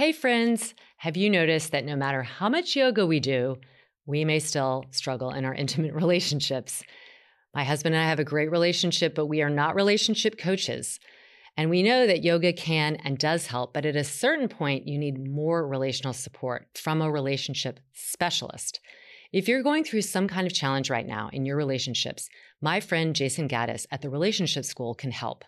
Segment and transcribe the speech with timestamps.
[0.00, 3.58] Hey, friends, have you noticed that no matter how much yoga we do,
[4.06, 6.82] we may still struggle in our intimate relationships?
[7.54, 11.00] My husband and I have a great relationship, but we are not relationship coaches.
[11.54, 14.96] And we know that yoga can and does help, but at a certain point, you
[14.96, 18.80] need more relational support from a relationship specialist.
[19.34, 22.30] If you're going through some kind of challenge right now in your relationships,
[22.62, 25.44] my friend Jayson Gaddis at the Relationship School can help.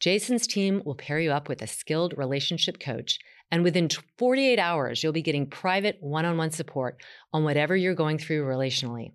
[0.00, 3.18] Jason's team will pair you up with a skilled relationship coach
[3.50, 7.00] and within 48 hours, you'll be getting private one on one support
[7.32, 9.12] on whatever you're going through relationally.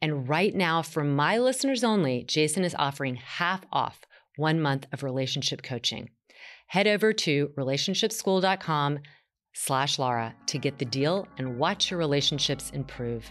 [0.00, 4.00] And right now, for my listeners only, Jason is offering half off
[4.36, 6.10] one month of relationship coaching.
[6.68, 9.00] Head over to relationshipschool.com
[9.54, 13.30] slash Laura to get the deal and watch your relationships improve.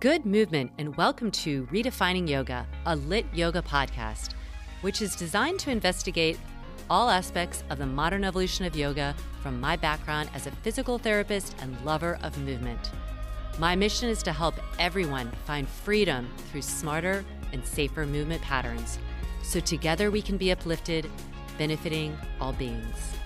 [0.00, 4.34] Good movement, and welcome to Redefining Yoga, a LYT yoga podcast,
[4.80, 6.38] which is designed to investigate
[6.90, 11.54] all aspects of the modern evolution of yoga from my background as a physical therapist
[11.60, 12.90] and lover of movement.
[13.58, 18.98] My mission is to help everyone find freedom through smarter and safer movement patterns
[19.42, 21.10] so together we can be uplifted,
[21.56, 23.16] benefiting all beings.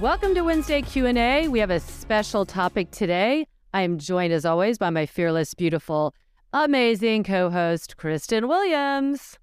[0.00, 1.48] Welcome to Wednesday Q&A.
[1.48, 3.46] We have a special topic today.
[3.72, 6.14] I am joined as always by my fearless, beautiful,
[6.52, 9.38] amazing co-host Kristen Williams.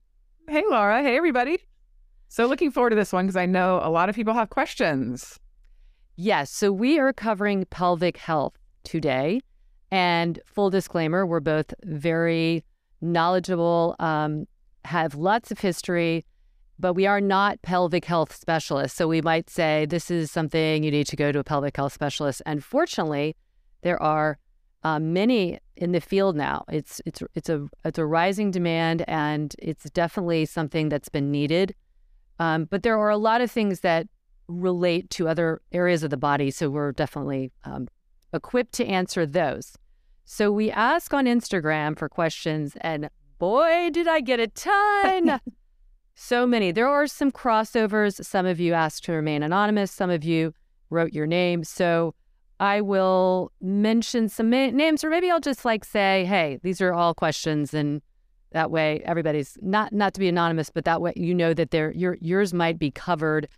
[0.48, 1.58] Hey Laura, hey everybody.
[2.28, 5.40] So looking forward to this one because I know a lot of people have questions.
[6.18, 6.52] Yes.
[6.52, 9.42] So we are covering pelvic health today.
[9.90, 12.64] And full disclaimer, we're both very
[13.02, 14.46] knowledgeable, um,
[14.84, 16.24] have lots of history,
[16.78, 18.96] but we are not pelvic health specialists.
[18.96, 21.94] So we might say this is something you need to go to a pelvic health
[21.94, 22.44] specialist.
[22.46, 23.36] And fortunately,
[23.82, 24.38] there are
[24.86, 26.64] uh, many in the field now.
[26.70, 31.74] It's it's it's a it's a rising demand, and it's definitely something that's been needed.
[32.38, 34.08] Um, but there are a lot of things that
[34.48, 36.52] relate to other areas of the body.
[36.52, 37.88] So we're definitely um,
[38.32, 39.76] equipped to answer those.
[40.24, 43.10] So we ask on Instagram for questions, and
[43.40, 45.40] boy, did I get a ton.
[46.16, 46.72] so many.
[46.72, 48.24] There are some crossovers.
[48.24, 50.54] Some of you asked to remain anonymous, some of you
[50.92, 51.64] wrote your name.
[51.64, 52.14] So
[52.60, 57.14] I will mention some names, or maybe I'll just like say, hey, these are all
[57.14, 58.02] questions and
[58.52, 61.92] that way, everybody's not not to be anonymous, but that way you know that their
[61.92, 63.50] your yours might be covered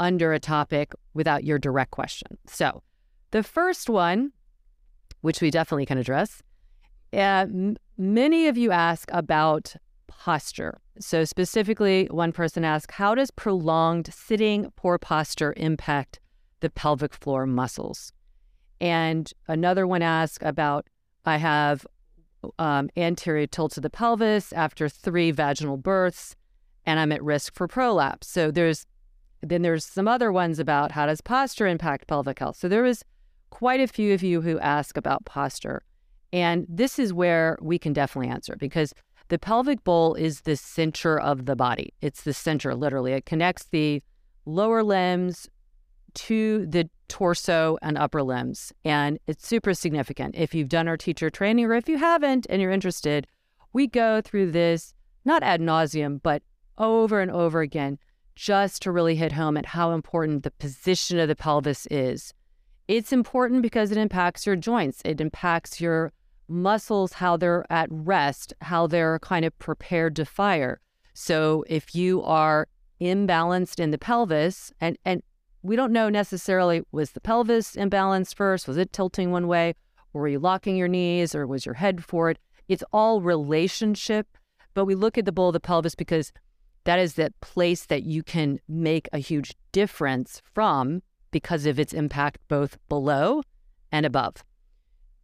[0.00, 2.38] under a topic without your direct question.
[2.46, 2.82] So,
[3.32, 4.32] the first one,
[5.20, 6.42] which we definitely can address,
[7.12, 10.80] uh, m- many of you ask about posture.
[10.98, 16.18] So, specifically, one person asked, How does prolonged sitting, poor posture impact
[16.60, 18.12] the pelvic floor muscles?
[18.80, 20.86] And another one asked about,
[21.24, 21.86] I have
[22.58, 26.36] um, anterior tilt of the pelvis after three vaginal births,
[26.84, 28.28] and I'm at risk for prolapse.
[28.28, 28.86] So there's
[29.42, 32.56] then there's some other ones about how does posture impact pelvic health.
[32.56, 33.04] So there was
[33.50, 35.82] quite a few of you who ask about posture,
[36.32, 38.92] and this is where we can definitely answer because
[39.28, 41.92] the pelvic bowl is the center of the body.
[42.00, 43.12] It's the center, literally.
[43.12, 44.02] It connects the
[44.44, 45.48] lower limbs
[46.14, 48.72] to the torso and upper limbs.
[48.84, 50.34] And it's super significant.
[50.36, 53.26] If you've done our teacher training or if you haven't and you're interested,
[53.72, 54.94] we go through this
[55.24, 56.42] not ad nauseum, but
[56.78, 57.98] over and over again,
[58.34, 62.32] just to really hit home at how important the position of the pelvis is.
[62.86, 66.12] It's important because it impacts your joints, it impacts your
[66.48, 70.80] muscles, how they're at rest, how they're kind of prepared to fire.
[71.12, 72.68] So if you are
[73.00, 75.22] imbalanced in the pelvis, and, and
[75.66, 78.68] we don't know necessarily was the pelvis imbalanced first?
[78.68, 79.74] Was it tilting one way?
[80.12, 82.38] Were you locking your knees or was your head forward?
[82.68, 84.26] It's all relationship,
[84.74, 86.32] but we look at the bowl of the pelvis because
[86.84, 91.02] that is that place that you can make a huge difference from
[91.32, 93.42] because of its impact both below
[93.90, 94.44] and above.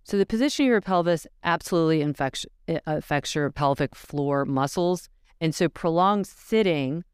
[0.04, 2.44] So the position of your pelvis absolutely affects,
[2.86, 5.08] affects your pelvic floor muscles.
[5.40, 7.04] And so prolonged sitting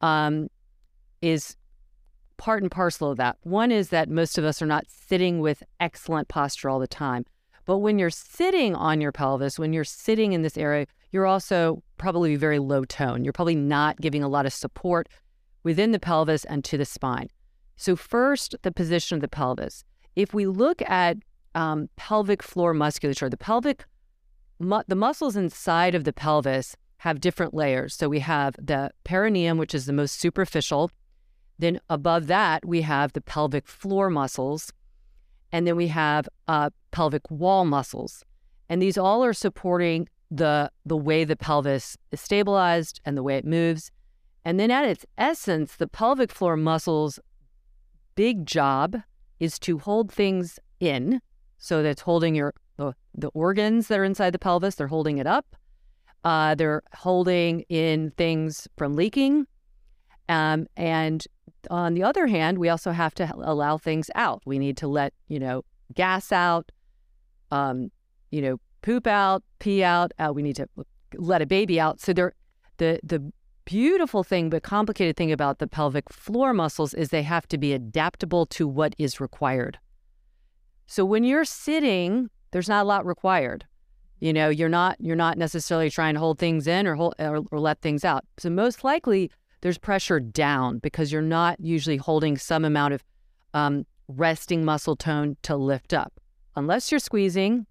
[0.00, 0.48] um,
[1.20, 1.56] is
[2.42, 3.36] part and parcel of that.
[3.44, 7.24] One is that most of us are not sitting with excellent posture all the time.
[7.66, 11.84] But when you're sitting on your pelvis, when you're sitting in this area, you're also
[11.98, 13.22] probably very low tone.
[13.22, 15.08] You're probably not giving a lot of support
[15.62, 17.28] within the pelvis and to the spine.
[17.76, 19.84] So, first, the position of the pelvis.
[20.16, 21.18] If we look at
[21.54, 23.84] um, pelvic floor musculature, the pelvic,
[24.58, 27.94] mu- the muscles inside of the pelvis have different layers.
[27.94, 30.90] So, we have the perineum, which is the most superficial.
[31.58, 34.72] Then, above that, we have the pelvic floor muscles.
[35.52, 38.24] And then we have uh, pelvic wall muscles.
[38.68, 43.36] And these all are supporting the the way the pelvis is stabilized and the way
[43.36, 43.90] it moves.
[44.44, 47.20] And then at its essence, the pelvic floor muscles
[48.14, 48.96] big job
[49.40, 51.20] is to hold things in.
[51.58, 55.26] So that's holding your the, the organs that are inside the pelvis, they're holding it
[55.26, 55.54] up.
[56.24, 59.46] Uh, they're holding in things from leaking.
[60.28, 61.24] Um, and
[61.70, 64.42] on the other hand, we also have to allow things out.
[64.44, 66.72] We need to let, you know, gas out,
[67.50, 67.90] um,
[68.30, 70.12] you know, poop out, pee out.
[70.18, 70.68] Uh, we need to
[71.14, 72.00] let a baby out.
[72.00, 72.32] So there,
[72.78, 73.32] the the
[73.64, 77.72] beautiful thing, but complicated thing about the pelvic floor muscles is they have to be
[77.72, 79.78] adaptable to what is required.
[80.86, 83.64] So when you're sitting, there's not a lot required.
[84.20, 87.42] You know, you're not you're not necessarily trying to hold things in or hold or,
[87.50, 88.24] or let things out.
[88.38, 89.30] So most likely
[89.62, 93.04] there's pressure down because you're not usually holding some amount of
[93.54, 96.12] um, resting muscle tone to lift up,
[96.54, 97.66] unless you're squeezing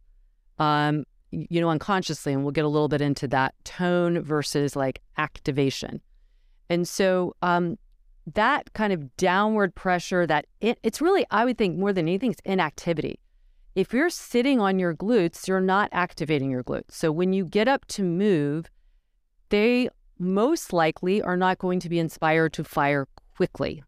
[0.61, 5.01] um, you know, unconsciously, and we'll get a little bit into that tone versus like
[5.17, 6.01] activation.
[6.69, 7.77] And so um,
[8.33, 12.31] that kind of downward pressure that it, it's really, I would think more than anything,
[12.31, 13.19] it's inactivity.
[13.75, 16.91] If you're sitting on your glutes, you're not activating your glutes.
[16.91, 18.69] So when you get up to move,
[19.49, 19.89] they
[20.21, 23.83] most likely are not going to be inspired to fire quickly.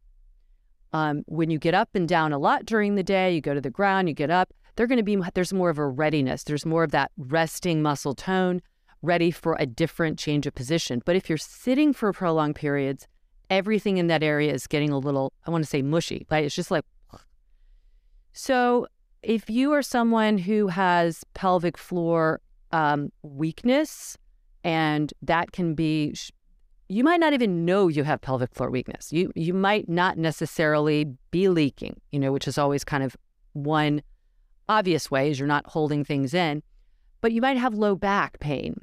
[0.91, 3.61] Um, when you get up and down a lot during the day, you go to
[3.61, 6.43] the ground, you get up, they're going to be, there's more of a readiness.
[6.43, 8.61] There's more of that resting muscle tone,
[9.01, 11.01] ready for a different change of position.
[11.05, 13.07] But if you're sitting for prolonged periods,
[13.49, 16.43] everything in that area is getting a little, I want to say mushy, right?
[16.43, 16.85] It's just like,
[18.33, 18.87] so
[19.21, 22.41] if you are someone who has pelvic floor
[22.71, 24.17] um, weakness,
[24.63, 26.15] and that can be,
[26.89, 29.11] you might not even know you have pelvic floor weakness.
[29.11, 33.15] You you might not necessarily be leaking, you know, which is always kind of
[33.53, 34.01] one
[34.69, 36.63] obvious way is you're not holding things in,
[37.21, 38.81] but you might have low back pain.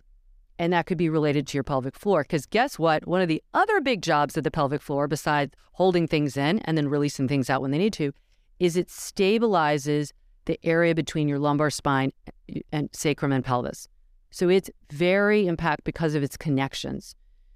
[0.58, 2.22] And that could be related to your pelvic floor.
[2.22, 3.06] Because guess what?
[3.06, 6.76] One of the other big jobs of the pelvic floor, besides holding things in and
[6.76, 8.12] then releasing things out when they need to,
[8.58, 10.12] is it stabilizes
[10.44, 12.12] the area between your lumbar spine
[12.72, 13.88] and sacrum and pelvis.
[14.30, 17.14] So it's very impact because of its connections.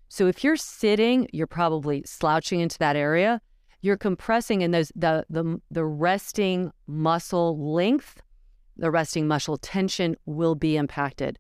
[0.09, 3.41] So if you're sitting, you're probably slouching into that area
[3.85, 8.23] you're compressing and those the the the resting muscle length,
[8.79, 11.39] the resting muscle tension will be impacted.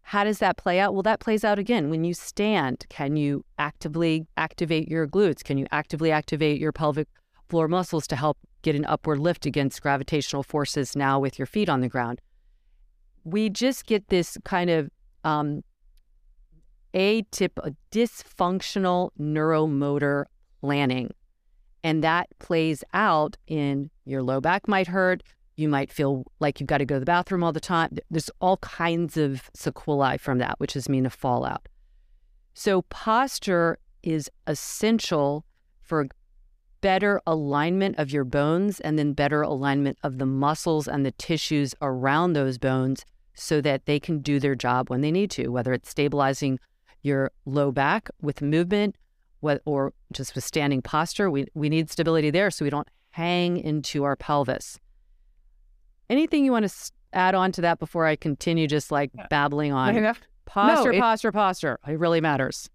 [0.00, 0.94] How does that play out?
[0.94, 2.86] Well, that plays out again when you stand.
[2.88, 5.44] Can you actively activate your glutes?
[5.44, 7.06] Can you actively activate your pelvic
[7.50, 11.68] floor muscles to help get an upward lift against gravitational forces now with your feet
[11.68, 12.18] on the ground?
[13.24, 14.90] We just get this kind of
[15.24, 15.62] um,
[16.94, 20.24] atyp, dysfunctional neuromotor
[20.60, 21.10] planning
[21.84, 25.22] and that plays out in your low back might hurt.
[25.56, 27.90] You might feel like you've got to go to the bathroom all the time.
[28.10, 31.68] There's all kinds of sequelae from that, which is mean a fallout.
[32.54, 35.44] So posture is essential
[35.82, 36.08] for
[36.80, 41.74] better alignment of your bones and then better alignment of the muscles and the tissues
[41.82, 43.04] around those bones
[43.34, 46.58] so that they can do their job when they need to, whether it's stabilizing
[47.02, 48.96] your low back with movement
[49.64, 51.30] or just with standing posture.
[51.30, 54.78] We, we need stability there so we don't hang into our pelvis.
[56.08, 59.94] Anything you want to add on to that before I continue just like babbling on?
[60.46, 61.78] Posture, no, it, posture, posture.
[61.86, 62.68] It really matters.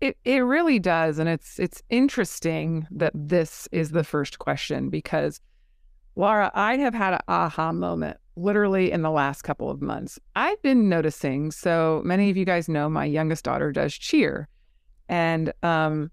[0.00, 5.40] It it really does, and it's it's interesting that this is the first question because
[6.16, 10.18] Laura, I have had an aha moment literally in the last couple of months.
[10.36, 11.50] I've been noticing.
[11.50, 14.48] So many of you guys know my youngest daughter does cheer,
[15.08, 16.10] and um,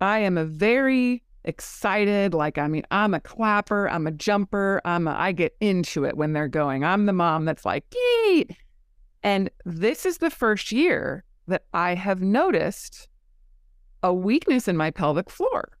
[0.00, 5.08] I am a very excited, like, I mean, I'm a clapper, I'm a jumper, I'm
[5.08, 6.84] a, I get into it when they're going.
[6.84, 8.46] I'm the mom that's like, yay.
[9.22, 13.08] And this is the first year that I have noticed
[14.02, 15.78] a weakness in my pelvic floor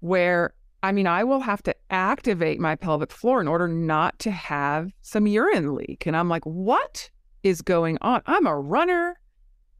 [0.00, 0.54] where
[0.86, 4.92] I mean, I will have to activate my pelvic floor in order not to have
[5.02, 6.06] some urine leak.
[6.06, 7.10] And I'm like, what
[7.42, 8.22] is going on?
[8.26, 9.18] I'm a runner.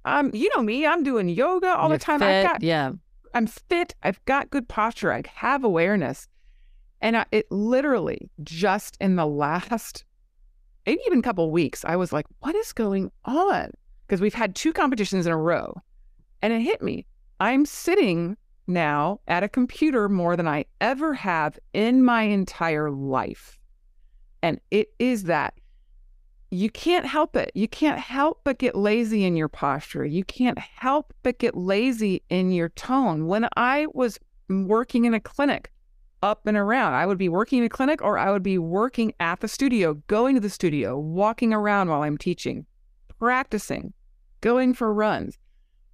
[0.05, 2.19] I'm, you know me, I'm doing yoga all You're the time.
[2.19, 2.91] fit, I've got, yeah.
[3.35, 3.95] I'm fit.
[4.03, 5.13] I've got good posture.
[5.13, 6.27] I have awareness.
[7.01, 10.05] And I, it literally just in the last,
[10.87, 13.71] maybe even couple weeks, I was like, what is going on?
[14.09, 15.73] Because we've had two competitions in a row.
[16.43, 17.07] And it hit me.
[17.39, 18.37] I'm sitting
[18.67, 23.59] now at a computer more than I ever have in my entire life.
[24.43, 25.55] And it is that
[26.51, 27.51] you can't help it.
[27.55, 30.05] You can't help but get lazy in your posture.
[30.05, 33.27] You can't help but get lazy in your tone.
[33.27, 34.19] When I was
[34.49, 35.71] working in a clinic,
[36.23, 39.13] up and around, I would be working in a clinic or I would be working
[39.21, 42.67] at the studio, going to the studio, walking around while I'm teaching,
[43.19, 43.93] practicing,
[44.41, 45.39] going for runs.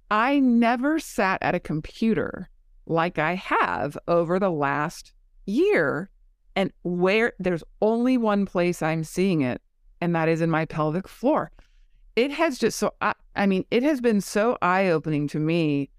[0.09, 2.49] I never sat at a computer
[2.85, 5.13] like I have over the last
[5.45, 6.09] year.
[6.55, 9.59] And where there's only one place I'm seeing it,
[9.99, 11.51] and that is in my pelvic floor.
[12.15, 15.89] It has just so, I, I mean, it has been so eye opening to me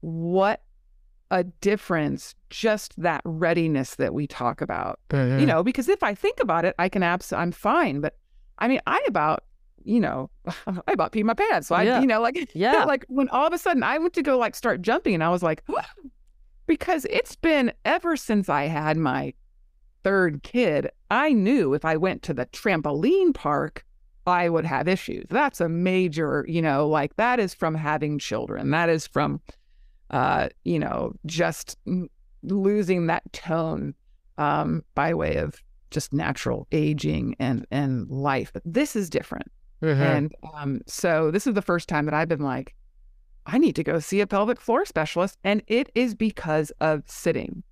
[0.00, 0.62] what
[1.30, 5.00] a difference just that readiness that we talk about.
[5.40, 8.00] You know, because if I think about it, I can abs I'm fine.
[8.00, 8.18] But
[8.58, 9.44] I mean, I about,
[9.84, 10.30] you know,
[10.66, 11.68] I about peed my pants.
[11.68, 12.00] So I, Yeah.
[12.00, 12.84] you know, like, Yeah.
[12.84, 15.28] like when all of a sudden I went to go like start jumping and I
[15.30, 15.86] was like, "What?"
[16.66, 19.32] because it's been ever since I had my
[20.04, 23.84] third kid, I knew if I went to the trampoline park,
[24.26, 25.24] I would have issues.
[25.30, 28.70] That's a major, you know, like that is from having children.
[28.70, 29.40] That is from,
[30.10, 31.76] uh, you know, just
[32.42, 33.94] losing that tone
[34.36, 38.50] um, by way of just natural aging and and life.
[38.52, 39.50] But this is different.
[39.82, 40.02] Mm-hmm.
[40.02, 42.74] And um, so this is the first time that I've been like,
[43.46, 45.38] I need to go see a pelvic floor specialist.
[45.44, 47.62] And it is because of sitting.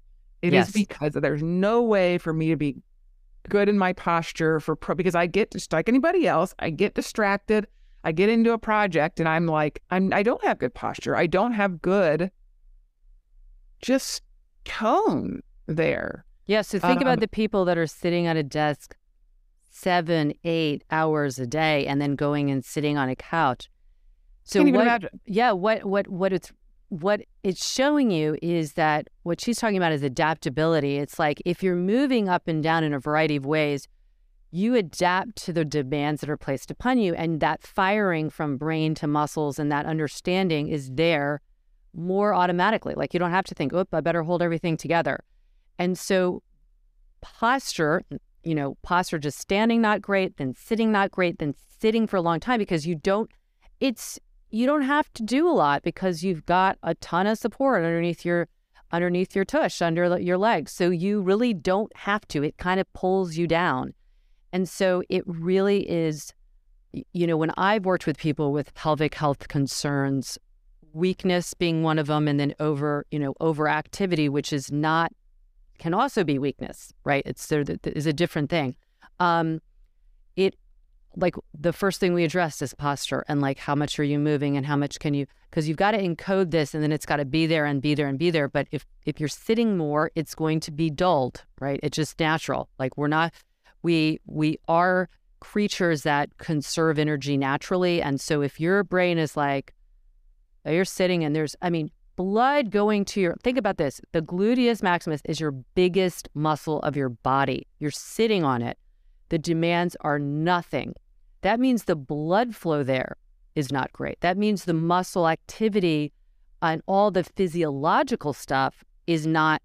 [0.42, 0.72] It is Yes.
[0.72, 2.76] because there's no way for me to be
[3.48, 6.94] good in my posture for pro because I get just like anybody else, I get
[6.94, 7.66] distracted.
[8.04, 11.16] I get into a project and I'm like, I'm I don't have good posture.
[11.16, 12.30] I don't have good
[13.82, 14.22] just
[14.64, 16.24] tone there.
[16.46, 16.62] Yeah.
[16.62, 18.96] So think Um, about the people that are sitting at a desk
[19.76, 23.68] seven, eight hours a day and then going and sitting on a couch.
[24.44, 25.20] So what, imagine.
[25.26, 26.52] yeah, what what what it's
[26.88, 30.96] what it's showing you is that what she's talking about is adaptability.
[30.96, 33.88] It's like if you're moving up and down in a variety of ways,
[34.50, 38.94] you adapt to the demands that are placed upon you and that firing from brain
[38.94, 41.42] to muscles and that understanding is there
[41.92, 42.94] more automatically.
[42.94, 45.24] Like you don't have to think, "Oop, I better hold everything together."
[45.78, 46.42] And so
[47.20, 48.02] posture,
[48.46, 52.22] you know, posture just standing not great, then sitting not great, then sitting for a
[52.22, 53.30] long time because you don't
[53.80, 54.18] it's
[54.50, 58.24] you don't have to do a lot because you've got a ton of support underneath
[58.24, 58.48] your
[58.92, 60.70] underneath your tush, under your legs.
[60.70, 62.44] So you really don't have to.
[62.44, 63.92] It kind of pulls you down.
[64.52, 66.32] And so it really is
[67.12, 70.38] you know, when I've worked with people with pelvic health concerns,
[70.92, 75.12] weakness being one of them and then over, you know, overactivity which is not
[75.78, 77.22] can also be weakness, right?
[77.26, 78.76] It's there is a different thing.
[79.20, 79.60] Um,
[80.36, 80.56] it
[81.16, 84.56] like the first thing we addressed is posture and like how much are you moving
[84.56, 87.16] and how much can you because you've got to encode this and then it's got
[87.16, 88.48] to be there and be there and be there.
[88.48, 91.80] But if if you're sitting more, it's going to be dulled, right?
[91.82, 92.68] It's just natural.
[92.78, 93.32] Like we're not
[93.82, 95.08] we we are
[95.40, 99.72] creatures that conserve energy naturally, and so if your brain is like
[100.66, 104.82] you're sitting and there's I mean blood going to your think about this the gluteus
[104.82, 107.66] maximus is your biggest muscle of your body.
[107.78, 108.78] You're sitting on it.
[109.28, 110.94] The demands are nothing.
[111.42, 113.16] That means the blood flow there
[113.54, 114.20] is not great.
[114.20, 116.12] That means the muscle activity
[116.62, 119.62] and all the physiological stuff is not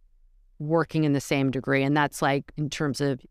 [0.60, 1.84] working in the same degree.
[1.84, 3.22] And that's like in terms of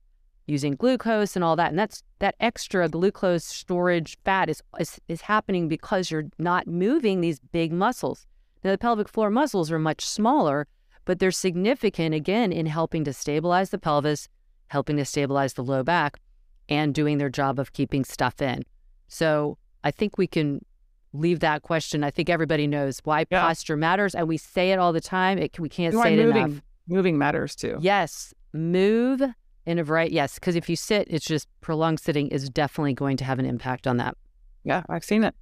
[0.47, 1.71] using glucose and all that.
[1.71, 7.21] And that's that extra glucose storage fat is is, is happening because you're not moving
[7.21, 8.27] these big muscles
[8.63, 10.67] now, the pelvic floor muscles are much smaller,
[11.05, 14.29] but they're significant again in helping to stabilize the pelvis,
[14.69, 16.21] helping to stabilize the low back,
[16.69, 18.63] and doing their job of keeping stuff in.
[19.09, 20.65] So I think we can
[21.13, 22.05] leave that question.
[22.05, 23.41] I think everybody knows why Yeah.
[23.41, 25.39] posture matters, and we say it all the time.
[25.39, 26.63] It, we can't Why say it moving enough.
[26.87, 27.79] moving matters too.
[27.81, 29.23] Yes, move
[29.67, 30.15] in a variety.
[30.15, 33.47] Yes, because if you sit, it's just prolonged sitting is definitely going to have an
[33.47, 34.17] impact on that.
[34.65, 35.35] Yeah, I've seen it.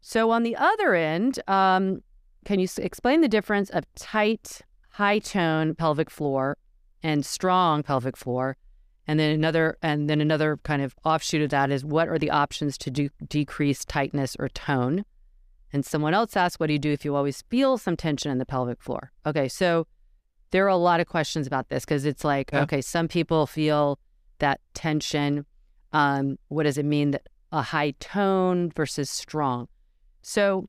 [0.00, 2.02] So on the other end, um,
[2.44, 4.60] can you explain the difference of tight,
[4.90, 6.56] high tone pelvic floor
[7.02, 8.56] and strong pelvic floor?
[9.06, 12.30] And then another, and then another kind of offshoot of that is what are the
[12.30, 15.04] options to do decrease tightness or tone?
[15.72, 18.38] And someone else asked, what do you do if you always feel some tension in
[18.38, 19.10] the pelvic floor?
[19.26, 19.86] Okay, so
[20.52, 22.62] there are a lot of questions about this because it's like, yeah.
[22.62, 23.98] okay, some people feel
[24.38, 25.44] that tension.
[25.92, 29.68] Um, what does it mean that a high tone versus strong?
[30.22, 30.68] So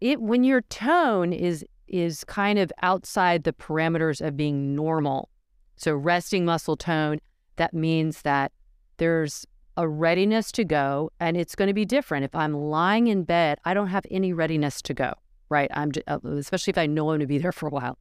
[0.00, 5.30] it when your tone is is kind of outside the parameters of being normal.
[5.76, 7.18] So resting muscle tone,
[7.56, 8.52] that means that
[8.98, 9.46] there's
[9.78, 12.24] a readiness to go and it's going to be different.
[12.24, 15.14] If I'm lying in bed, I don't have any readiness to go,
[15.48, 15.70] right?
[15.72, 17.96] I'm just, uh, especially if I know I'm going to be there for a while.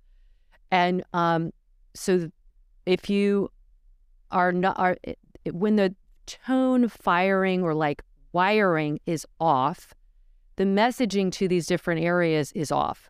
[0.71, 1.51] And um,
[1.93, 2.29] so
[2.85, 3.49] if you
[4.31, 4.97] are not are
[5.51, 8.01] when the tone firing or like
[8.33, 9.93] wiring is off,
[10.57, 13.09] the messaging to these different areas is off.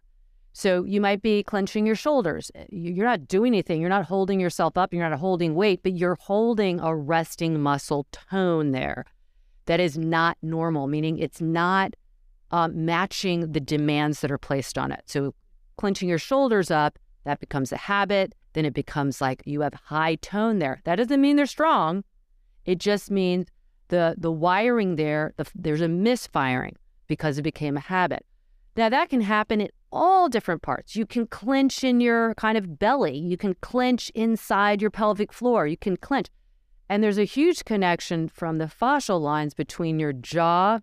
[0.53, 2.51] So you might be clenching your shoulders.
[2.55, 3.79] Eh, you're not doing anything.
[3.79, 4.93] You're not holding yourself up.
[4.93, 9.05] You're not holding weight, but you're holding a resting muscle tone there
[9.65, 11.93] that is not normal, meaning it's not
[12.51, 15.03] um, matching the demands that are placed on it.
[15.05, 15.33] So
[15.77, 18.33] clenching your shoulders up, that becomes a habit.
[18.53, 20.81] Then it becomes like you have high tone there.
[20.85, 22.03] That doesn't mean they're strong.
[22.65, 23.47] It just means
[23.89, 26.75] the the wiring there, the, there's a misfiring
[27.07, 28.25] because it became a habit.
[28.75, 30.95] Now that can happen in all different parts.
[30.95, 33.17] You can clench in your kind of belly.
[33.17, 35.65] You can clench inside your pelvic floor.
[35.65, 36.27] You can clench.
[36.89, 40.79] And there's a huge connection from the fascial lines between your jaw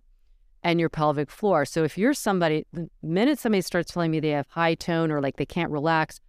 [0.63, 1.65] and your pelvic floor.
[1.65, 5.21] So if you're somebody, the minute somebody starts telling me they have high tone or
[5.21, 6.19] like they can't relax,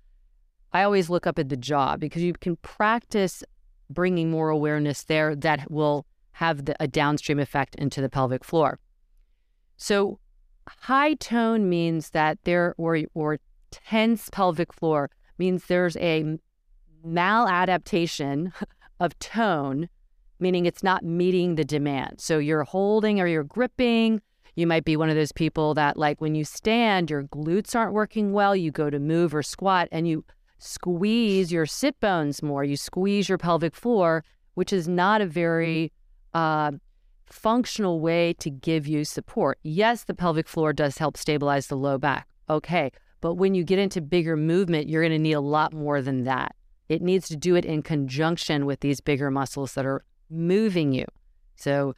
[0.73, 3.43] I always look up at the jaw because you can practice
[3.89, 8.79] bringing more awareness there that will have the, a downstream effect into the pelvic floor.
[9.77, 10.19] So
[10.69, 13.39] high tone means that there or or
[13.71, 16.39] tense pelvic floor means there's a
[17.07, 18.53] maladaptation
[19.01, 19.89] of tone,
[20.41, 22.21] meaning it's not meeting the demand.
[22.21, 24.23] So you're holding or you're gripping.
[24.55, 27.93] You might be one of those people that, like, when you stand, your glutes aren't
[27.93, 28.57] working well.
[28.57, 30.25] You go to move or squat and you
[30.59, 32.65] squeeze your sit bones more.
[32.65, 35.93] You squeeze your pelvic floor, which is not a very
[36.33, 36.73] uh,
[37.27, 39.59] functional way to give you support.
[39.63, 42.29] Yes, the pelvic floor does help stabilize the low back.
[42.49, 42.91] Okay.
[43.21, 46.25] But when you get into bigger movement, you're going to need a lot more than
[46.25, 46.55] that.
[46.89, 51.07] It needs to do it in conjunction with these bigger muscles that are moving you.
[51.57, 51.95] So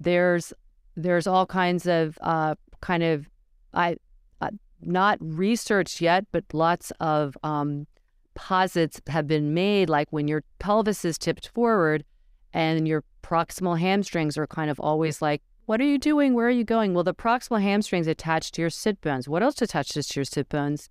[0.00, 0.52] there's
[0.96, 3.28] there's all kinds of uh, kind of
[3.72, 3.96] I
[4.40, 7.86] uh, not researched yet, but lots of um,
[8.34, 9.88] posits have been made.
[9.88, 12.04] Like when your pelvis is tipped forward,
[12.52, 16.34] and your proximal hamstrings are kind of always like, what are you doing?
[16.34, 16.94] Where are you going?
[16.94, 19.28] Well, the proximal hamstrings attached to your sit bones.
[19.28, 20.90] What else attaches to your sit bones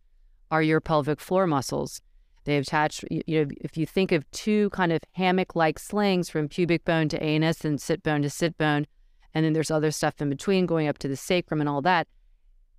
[0.51, 2.01] are your pelvic floor muscles.
[2.45, 6.47] They attach, you know, if you think of two kind of hammock like slings from
[6.47, 8.87] pubic bone to anus and sit bone to sit bone,
[9.33, 12.07] and then there's other stuff in between going up to the sacrum and all that.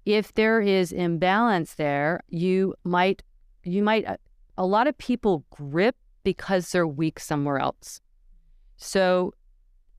[0.04, 3.22] If there is imbalance there, you might,
[3.62, 4.16] you might, uh,
[4.56, 8.00] a lot of people grip because they're weak somewhere else.
[8.80, 9.34] So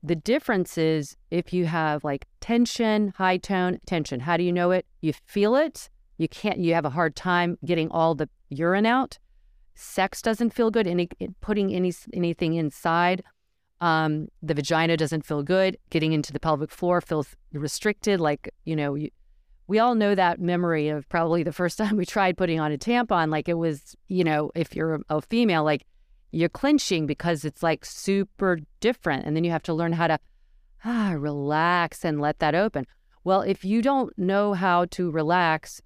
[0.02, 4.72] the difference is if you have like tension, high tone, tension, how do you know
[4.72, 4.84] it?
[5.00, 5.88] You feel it.
[6.18, 9.18] You can't, you have a hard time getting all the urine out.
[9.76, 10.88] Sex doesn't feel good.
[10.88, 11.08] Any
[11.40, 13.22] putting any anything inside,
[13.80, 15.78] um, the vagina doesn't feel good.
[15.90, 18.20] Getting into the pelvic floor feels restricted.
[18.20, 19.10] Like you know, you,
[19.68, 22.78] we all know that memory of probably the first time we tried putting on a
[22.78, 23.30] tampon.
[23.30, 25.86] Like it was, you know, if you're a female, like
[26.32, 29.26] you're clinching because it's like super different.
[29.26, 30.18] And then you have to learn how to
[30.84, 32.86] ah, relax and let that open.
[33.24, 35.80] Well, if you don't know how to relax,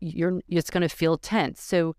[0.00, 1.60] you're it's going to feel tense.
[1.60, 1.96] So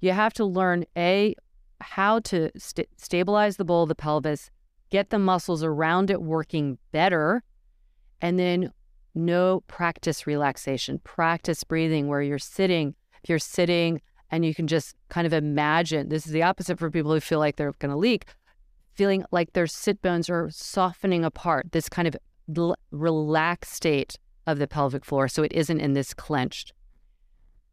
[0.00, 1.34] you have to learn a
[1.80, 4.50] how to st- stabilize the bowl of the pelvis,
[4.90, 7.42] get the muscles around it working better,
[8.20, 8.72] and then
[9.14, 12.94] no practice relaxation, practice breathing where you're sitting.
[13.22, 16.90] If you're sitting and you can just kind of imagine this is the opposite for
[16.90, 18.26] people who feel like they're going to leak
[18.94, 22.16] feeling like their sit bones are softening apart this kind of
[22.56, 26.72] l- relaxed state of the pelvic floor so it isn't in this clenched.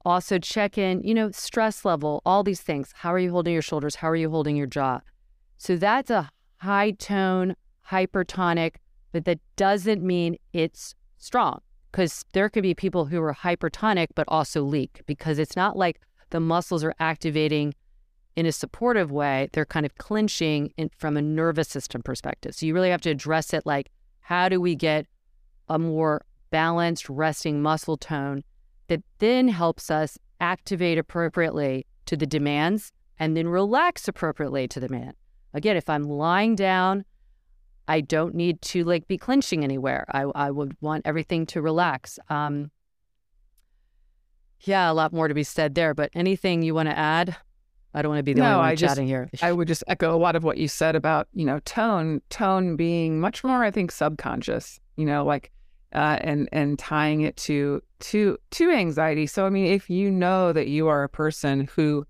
[0.06, 2.94] Also check in you know stress level all these things.
[2.96, 3.96] How are you holding your shoulders?
[3.96, 5.02] How are you holding your jaw?
[5.58, 7.56] So that's a high tone
[7.90, 8.76] hypertonic
[9.12, 11.60] but that doesn't mean it's strong
[11.92, 16.00] because there could be people who are hypertonic but also leak because it's not like
[16.30, 17.74] the muscles are activating
[18.36, 22.54] in a supportive way, they're kind of clinching in, from a nervous system perspective.
[22.54, 23.90] So you really have to address it like,
[24.22, 25.08] how do we get
[25.70, 28.44] a more balanced resting muscle tone
[28.88, 34.88] that then helps us activate appropriately to the demands and then relax appropriately to the
[34.88, 35.14] demand.
[35.54, 37.06] Again, if I'm lying down,
[37.88, 40.06] I don't need to like be clenching anywhere.
[40.12, 42.20] I, I would want everything to relax.
[42.30, 42.70] Um,
[44.62, 45.94] Yeah, a lot more to be said there.
[45.94, 47.36] But anything you want to add?
[47.94, 49.30] I don't want to be the no, only one I just, chatting here.
[49.42, 52.76] I would just echo a lot of what you said about you know tone, tone
[52.76, 54.80] being much more, I think, subconscious.
[54.98, 55.52] You know, like
[55.94, 59.26] uh, and and tying it to to to anxiety.
[59.26, 62.06] So I mean, if you know that you are a person who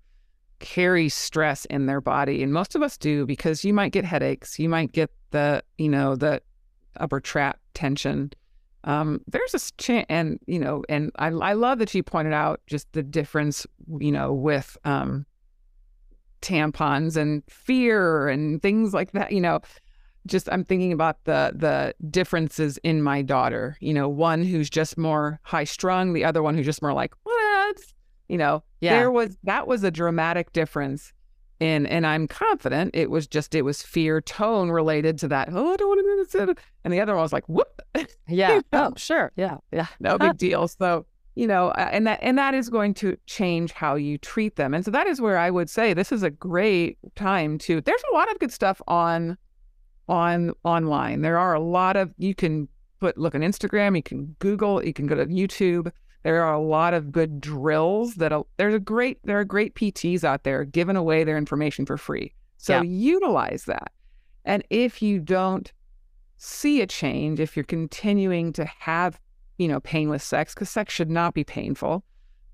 [0.58, 4.58] carries stress in their body, and most of us do, because you might get headaches,
[4.58, 6.42] you might get the you know the
[6.98, 8.32] upper trap tension.
[8.84, 12.60] Um, there's a chance, and you know, and I I love that you pointed out
[12.66, 13.66] just the difference,
[13.98, 15.26] you know, with um
[16.40, 19.32] tampons and fear and things like that.
[19.32, 19.60] You know,
[20.26, 23.76] just I'm thinking about the the differences in my daughter.
[23.80, 27.14] You know, one who's just more high strung, the other one who's just more like
[27.24, 27.78] what?
[28.28, 28.98] You know, yeah.
[28.98, 31.12] there was that was a dramatic difference
[31.60, 35.48] in, and I'm confident it was just it was fear tone related to that.
[35.50, 36.02] Oh, I don't want to.
[36.36, 36.64] do this.
[36.84, 37.77] And the other one was like, whoop.
[38.28, 38.60] Yeah.
[38.72, 39.32] oh, sure.
[39.36, 39.58] Yeah.
[39.72, 39.86] Yeah.
[40.00, 40.68] No big deal.
[40.68, 41.06] So
[41.38, 44.74] you know, and that and that is going to change how you treat them.
[44.74, 47.80] And so that is where I would say this is a great time to.
[47.80, 49.38] There's a lot of good stuff on
[50.08, 51.22] on online.
[51.22, 52.66] There are a lot of you can
[52.98, 55.92] put look on Instagram, you can Google, you can go to YouTube.
[56.24, 60.24] There are a lot of good drills that there's a great there are great PTs
[60.24, 62.34] out there giving away their information for free.
[62.56, 62.82] So yeah.
[62.82, 63.92] utilize that.
[64.44, 65.72] And if you don't
[66.38, 69.20] see a change, if you're continuing to have,
[69.58, 72.04] you know, pain with sex, because sex should not be painful.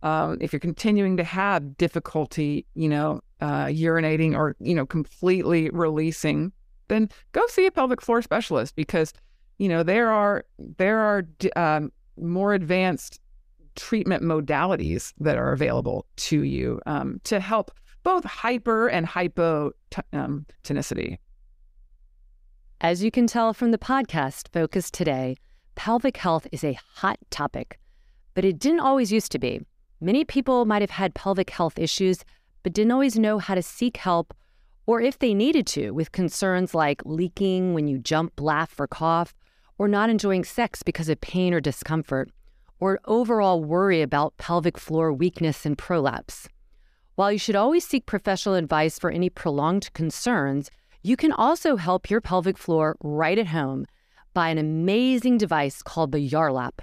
[0.02, 5.70] Um, if you're continuing to have difficulty, you know, uh, urinating or, you know, completely
[5.70, 6.52] releasing
[6.88, 9.12] then go see a pelvic floor specialist because
[9.58, 10.44] you know there are
[10.78, 11.24] there are
[11.56, 13.20] um, more advanced
[13.76, 17.70] treatment modalities that are available to you um, to help
[18.02, 19.72] both hyper and hypo
[20.12, 20.46] um.
[22.84, 25.36] As you can tell from the podcast focus today,
[25.74, 27.78] pelvic health is a hot topic,
[28.34, 29.62] but it didn't always used to be.
[30.02, 32.26] Many people might have had pelvic health issues,
[32.62, 34.34] but didn't always know how to seek help
[34.84, 39.34] or if they needed to, with concerns like leaking when you jump, laugh, or cough,
[39.78, 42.30] or not enjoying sex because of pain or discomfort,
[42.80, 46.50] or overall worry about pelvic floor weakness and prolapse.
[47.14, 50.70] While you should always seek professional advice for any prolonged concerns,
[51.04, 53.84] you can also help your pelvic floor right at home
[54.32, 56.80] by an amazing device called the Yarlap.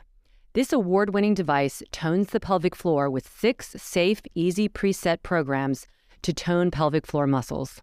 [0.53, 5.87] This award winning device tones the pelvic floor with six safe, easy preset programs
[6.21, 7.81] to tone pelvic floor muscles.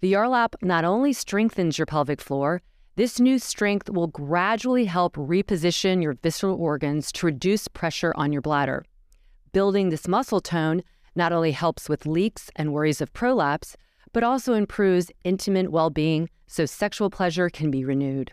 [0.00, 2.60] The Yarlap not only strengthens your pelvic floor,
[2.96, 8.42] this new strength will gradually help reposition your visceral organs to reduce pressure on your
[8.42, 8.84] bladder.
[9.52, 10.82] Building this muscle tone
[11.14, 13.76] not only helps with leaks and worries of prolapse,
[14.12, 18.32] but also improves intimate well being so sexual pleasure can be renewed.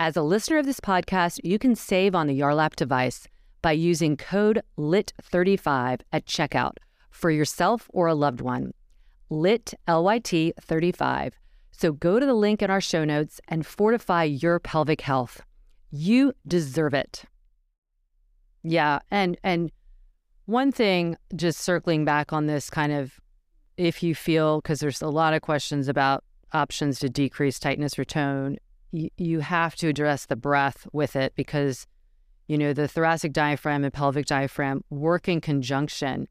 [0.00, 3.28] As a listener of this podcast, you can save on the Yarlap device
[3.60, 6.76] by using code LYT35 at checkout
[7.10, 8.72] for yourself or a loved one.
[9.30, 11.38] LYT, L-Y-T 35.
[11.70, 15.42] So go to the link in our show notes and fortify your pelvic health.
[15.90, 17.24] You deserve it.
[18.62, 19.72] Yeah, and and
[20.46, 23.18] one thing just circling back on this kind of
[23.76, 28.04] if you feel because there's a lot of questions about options to decrease tightness or
[28.04, 28.58] tone,
[28.90, 31.86] you, you have to address the breath with it because
[32.48, 36.28] you know the thoracic diaphragm and pelvic diaphragm work in conjunction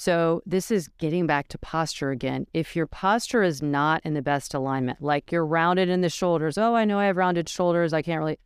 [0.00, 2.46] so, this is getting back to posture again.
[2.54, 6.56] If your posture is not in the best alignment, like you're rounded in the shoulders,
[6.56, 8.38] oh, I know I have rounded shoulders, I can't really,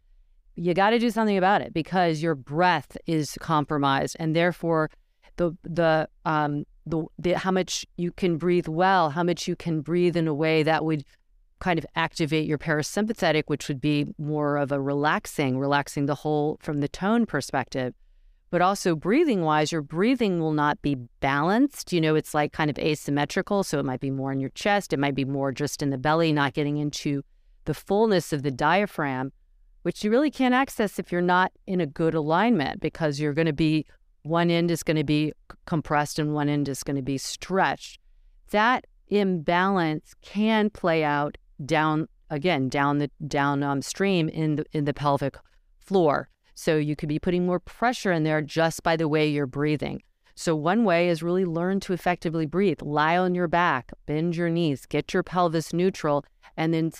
[0.57, 4.88] you got to do something about it because your breath is compromised and therefore
[5.37, 9.81] the, the, um, the, the, how much you can breathe well, how much you can
[9.81, 11.05] breathe in a way that would
[11.61, 16.59] kind of activate your parasympathetic, which would be more of a relaxing, relaxing the whole
[16.61, 17.95] from the tone perspective
[18.53, 21.90] but also breathing wise, your breathing will not be balanced.
[21.90, 23.64] You know, it's like kind of asymmetrical.
[23.64, 25.97] So it might be more in your chest, it might be more just in the
[25.97, 27.23] belly, not getting into
[27.64, 29.33] the fullness of the diaphragm,
[29.85, 33.47] which you really can't access if you're not in a good alignment because you're going
[33.47, 33.87] to be
[34.23, 35.33] one end is going to be
[35.67, 37.99] compressed and one end is going to be stretched.
[38.51, 44.95] That imbalance can play out down again down the down um, in the in the
[44.95, 45.37] pelvic
[45.79, 46.29] floor.
[46.55, 50.03] So you could be putting more pressure in there just by the way you're breathing.
[50.35, 52.81] So one way is really learn to effectively breathe.
[52.81, 56.25] Lie on your back, bend your knees, get your pelvis neutral,
[56.57, 56.93] and then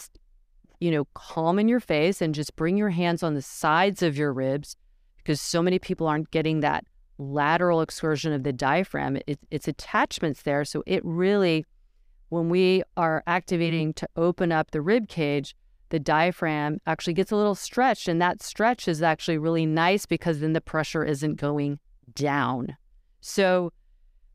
[0.81, 4.17] you know, calm in your face and just bring your hands on the sides of
[4.17, 4.77] your ribs
[5.19, 6.85] because so many people aren't getting that
[7.18, 9.18] lateral excursion of the diaphragm.
[9.27, 10.64] It, it's attachments there.
[10.64, 11.64] So it really,
[12.29, 15.55] when we are activating to open up the rib cage,
[15.90, 18.09] the diaphragm actually gets a little stretched.
[18.09, 21.79] And that stretch is actually really nice because then the pressure isn't going
[22.14, 22.77] down.
[23.20, 23.72] So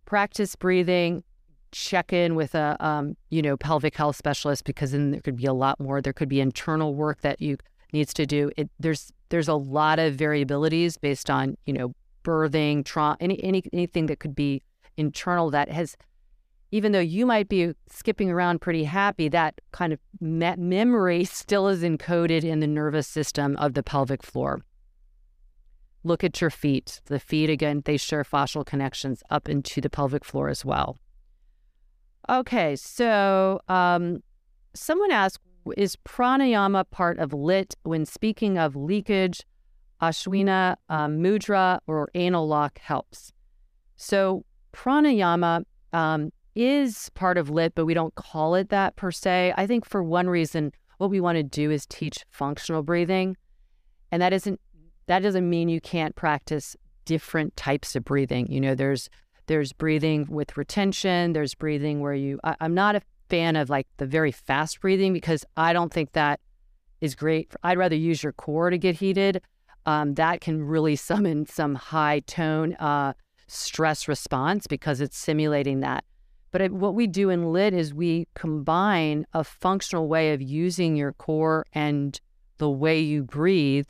[0.05, 1.23] practice breathing,
[1.71, 5.45] check in with a um, you know pelvic health specialist because then there could be
[5.45, 6.01] a lot more.
[6.01, 7.57] There could be internal work that you
[7.93, 8.51] needs to do.
[8.57, 13.63] It, there's there's a lot of variabilities based on you know birthing, trauma, any, any
[13.73, 14.62] anything that could be
[14.97, 15.95] internal that has
[16.71, 21.67] even though you might be skipping around pretty happy, that kind of me- memory still
[21.67, 24.62] is encoded in the nervous system of the pelvic floor.
[26.03, 27.01] Look at your feet.
[27.06, 30.97] The feet, again, they share fascial connections up into the pelvic floor as well.
[32.30, 34.21] Okay, so um,
[34.73, 35.39] someone asked,
[35.75, 39.45] is pranayama part of LYT when speaking of leakage,
[40.01, 43.31] ashwini, um, mudra, or anal lock helps?
[43.95, 49.53] So pranayama um, is part of LYT, but we don't call it that per se.
[49.57, 53.38] I think for one reason, what we want to do is teach functional breathing.
[54.12, 54.60] And that isn't
[55.07, 58.51] that doesn't mean you can't practice different types of breathing.
[58.51, 59.10] You know, there's
[59.47, 63.88] there's breathing with retention, there's breathing where you I, I'm not a fan of like
[63.97, 66.39] the very fast breathing because I don't think that
[67.01, 67.53] is great.
[67.63, 69.41] I'd rather use your core to get heated.
[69.88, 73.13] Um, that can really summon some high tone uh,
[73.47, 76.04] stress response because it's simulating that.
[76.52, 80.95] But it, what we do in LYT is we combine a functional way of using
[80.95, 82.19] your core and
[82.58, 83.88] the way you breathe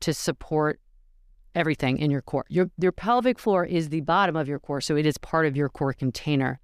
[0.00, 0.80] to support
[1.54, 2.44] everything in your core.
[2.48, 5.56] Your, your pelvic floor is the bottom of your core, so it is part of
[5.56, 6.60] your core container.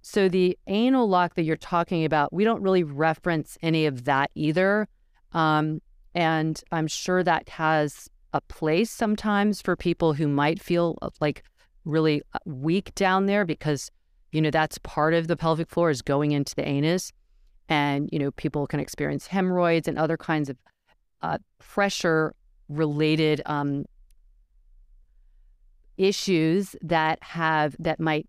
[0.00, 4.30] So the anal lock that you're talking about, we don't really reference any of that
[4.34, 4.88] either.
[5.32, 5.80] Um,
[6.14, 11.42] and I'm sure that has a place sometimes for people who might feel uh, like
[11.84, 13.90] really uh, weak down there because
[14.32, 17.12] you know, that's part of the pelvic floor is going into the anus.
[17.68, 20.56] And, you know, people can experience hemorrhoids and other kinds of
[21.22, 22.34] uh, pressure
[22.68, 23.84] related um,
[25.96, 28.26] issues that have, that might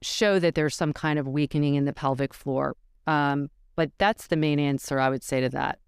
[0.00, 2.76] show that there's some kind of weakening in the pelvic floor.
[3.06, 5.78] Um, but that's the main answer I would say to that.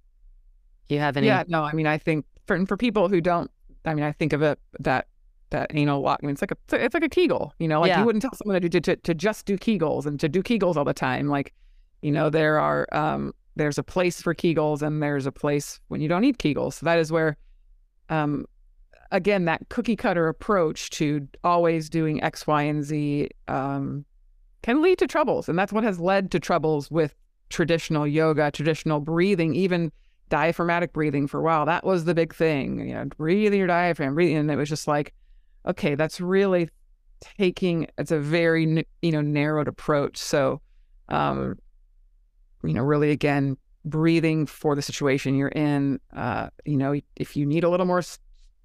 [0.89, 1.29] You have any?
[1.29, 3.51] Yeah, no, I mean, I think for, for people who don't,
[3.85, 5.07] I mean, I think of it that
[5.51, 6.21] that anal lock.
[6.23, 7.81] I mean, it's like a it's like a Kegel, you know.
[7.81, 8.01] Like yeah.
[8.01, 10.85] you wouldn't tell someone to, to to just do Kegels and to do Kegels all
[10.85, 11.29] the time.
[11.29, 11.55] Like,
[12.03, 16.01] you know, there are um there's a place for Kegels and there's a place when
[16.01, 16.75] you don't need Kegels.
[16.75, 17.37] So that is where,
[18.09, 18.47] um,
[19.13, 24.05] again, that cookie cutter approach to always doing X, Y, and Z um,
[24.63, 27.15] can lead to troubles, and that's what has led to troubles with
[27.51, 29.93] traditional yoga, traditional breathing, even
[30.29, 31.67] diaphragmatic breathing for a while.
[31.67, 34.89] That was the big thing, you know, breathing your diaphragm, breathing, and it was just
[34.89, 35.15] like
[35.67, 36.69] okay, that's really
[37.21, 40.17] taking it's a very you know narrowed approach.
[40.17, 40.61] So,
[41.09, 41.59] um,
[42.63, 46.01] you know, really again breathing for the situation you're in.
[46.15, 48.03] Uh, you know, if you need a little more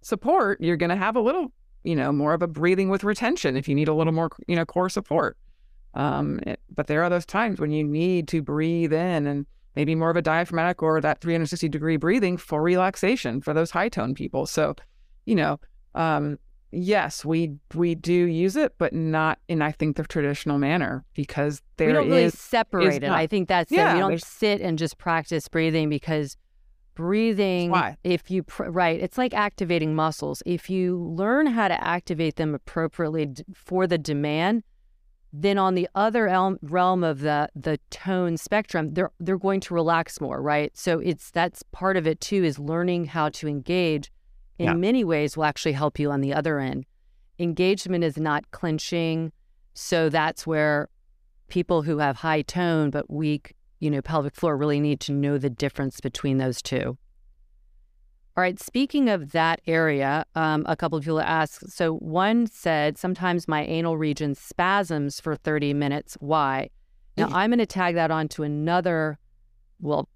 [0.02, 1.52] support, you're going to have a little
[1.84, 3.56] you know more of a breathing with retention.
[3.56, 5.38] If you need a little more you know core support.
[5.96, 9.96] Um, it, but there are those times when you need to breathe in and maybe
[9.96, 14.14] more of a diaphragmatic or that 360 degree breathing for relaxation for those high tone
[14.14, 14.46] people.
[14.46, 14.76] So,
[15.26, 15.60] you know,
[15.96, 16.38] um,
[16.72, 21.62] yes, we we do use it, but not in I think the traditional manner because
[21.78, 23.08] there we don't really separate it.
[23.08, 23.94] Not, I think that's yeah, it.
[23.96, 26.38] We don't sit and just practice breathing because
[26.96, 27.72] breathing.
[27.72, 27.98] Why?
[28.04, 30.44] If you right, it's like activating muscles.
[30.46, 34.64] If you learn how to activate them appropriately for the demand,
[35.32, 36.26] then on the other
[36.62, 40.76] realm of the the tone spectrum, they're they're going to relax more, right?
[40.76, 44.12] So it's that's part of it too is learning how to engage
[44.58, 44.74] in yeah.
[44.74, 46.86] many ways will actually help you on the other end.
[47.38, 49.32] Engagement is not clinching.
[49.74, 50.90] So that's where
[51.48, 55.38] people who have high tone but weak, you know, pelvic floor really need to know
[55.38, 56.98] the difference between those two.
[58.40, 61.70] All right, speaking of that area, um, a couple of people asked.
[61.72, 66.16] So one said, sometimes my anal region spasms for 30 minutes.
[66.22, 66.70] Why?
[67.18, 67.34] Now mm.
[67.34, 69.20] I'm going to tag that on to another,
[69.82, 70.08] well,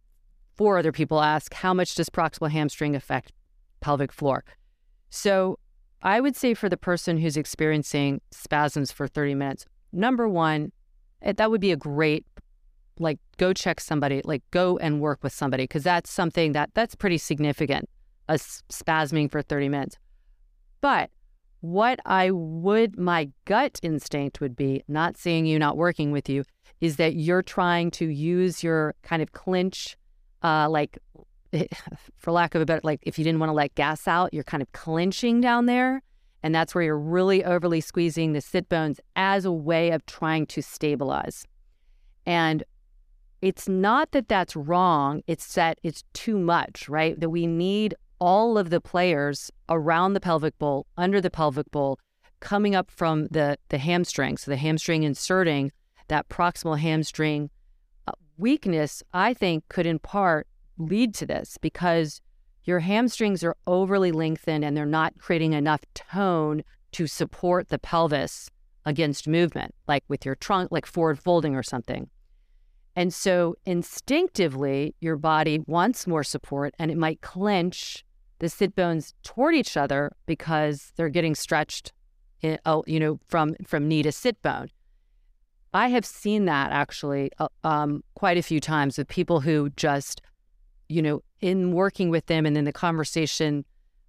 [0.56, 3.34] four other people ask, how much does proximal hamstring affect
[3.82, 4.46] pelvic floor.
[5.10, 5.60] So
[6.02, 10.72] I would say for the person who's experiencing spasms for 30 minutes, number one,
[11.24, 12.26] eh, that would be a great
[13.00, 16.96] like go check somebody like go and work with somebody because that's something that that's
[16.96, 17.90] pretty significant
[18.28, 19.98] a spasming for 30 minutes
[20.82, 21.10] but
[21.62, 26.44] what i would my gut instinct would be not seeing you not working with you
[26.82, 29.96] is that you're trying to use your kind of clinch
[30.44, 30.98] uh, like
[32.18, 34.44] for lack of a better, like if you didn't want to let gas out, you're
[34.44, 36.02] kind of clinching down there.
[36.42, 40.46] And that's where you're really overly squeezing the sit bones as a way of trying
[40.48, 41.46] to stabilize.
[42.26, 42.64] And
[43.42, 47.18] it's not that that's wrong, it's that it's too much, right?
[47.20, 52.00] That we need all of the players around the pelvic bowl, under the pelvic bowl,
[52.40, 54.38] coming up from the the hamstring.
[54.38, 55.74] So the hamstring inserting
[56.08, 57.50] that proximal hamstring
[58.08, 62.22] uh, weakness, I think, could in part lead to this because
[62.64, 68.50] your hamstrings are overly lengthened and they're not creating enough tone to support the pelvis
[68.86, 72.10] against movement, like with your trunk, like forward folding or something.
[72.96, 78.06] And so instinctively, your body wants more support and it might clench
[78.40, 81.94] the sit bones toward each other because they're getting stretched,
[82.42, 84.70] in, oh, you know, from from knee to sit bone.
[85.74, 90.22] I have seen that actually uh, um, quite a few times with people who just,
[90.88, 93.66] you know, in working with them, and then the conversation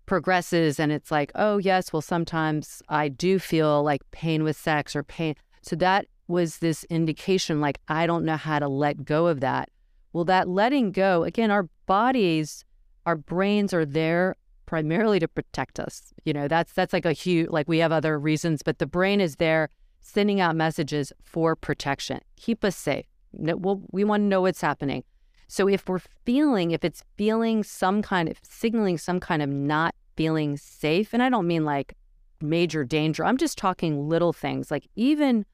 [0.07, 4.95] progresses, and it's like, oh yes, well sometimes I do feel like pain with sex
[4.95, 5.35] or pain.
[5.63, 9.71] So that was this indication, like I don't know how to let go of that.
[10.13, 12.65] Well, that letting go again, our bodies
[13.07, 14.37] our brains are there
[14.67, 16.13] primarily to protect us.
[16.25, 19.21] You know, that's that's like a huge like we have other reasons, but the brain
[19.21, 19.69] is there
[20.01, 22.21] sending out messages for protection.
[22.37, 23.07] Keep us safe.
[23.33, 25.03] We'll, we want to know what's happening.
[25.49, 29.95] So if we're feeling, if it's feeling some kind of signaling some kind of not
[30.17, 31.95] feeling safe, and I don't mean like
[32.41, 33.25] major danger.
[33.25, 35.47] I'm just talking little things like even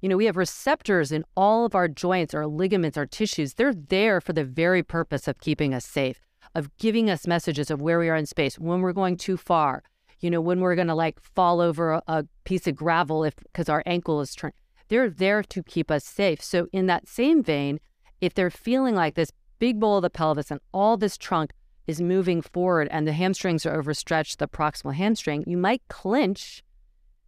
[0.00, 3.54] you know, we have receptors in all of our joints, our ligaments, our tissues.
[3.54, 6.20] They're there for the very purpose of keeping us safe
[6.58, 9.82] of giving us messages of where we are in space, when we're going too far,
[10.20, 13.34] you know, when we're going to like fall over a, a piece of gravel if
[13.36, 14.54] because our ankle is turned.
[14.88, 16.42] They're there to keep us safe.
[16.42, 17.78] So in that same vein,
[18.20, 21.52] if they're feeling like this big bowl of the pelvis and all this trunk
[21.86, 26.62] is moving forward and the hamstrings are overstretched, the proximal hamstring, you might clench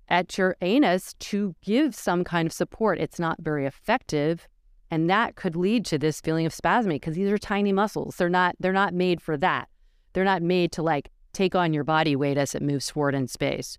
[0.08, 2.98] at your anus to give some kind of support.
[2.98, 4.48] It's not very effective
[4.90, 8.16] and that could lead to this feeling of spasming because these are tiny muscles.
[8.16, 9.68] They're not they're not made for that.
[10.12, 13.28] They're not made to like take on your body weight as it moves forward in
[13.28, 13.78] space.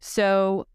[0.00, 0.66] So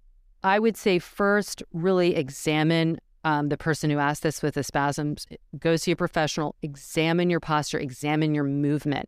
[0.44, 5.28] I would say first really examine um, the person who asked this with the spasms.
[5.60, 9.08] Go see a professional, examine your posture, examine your movement.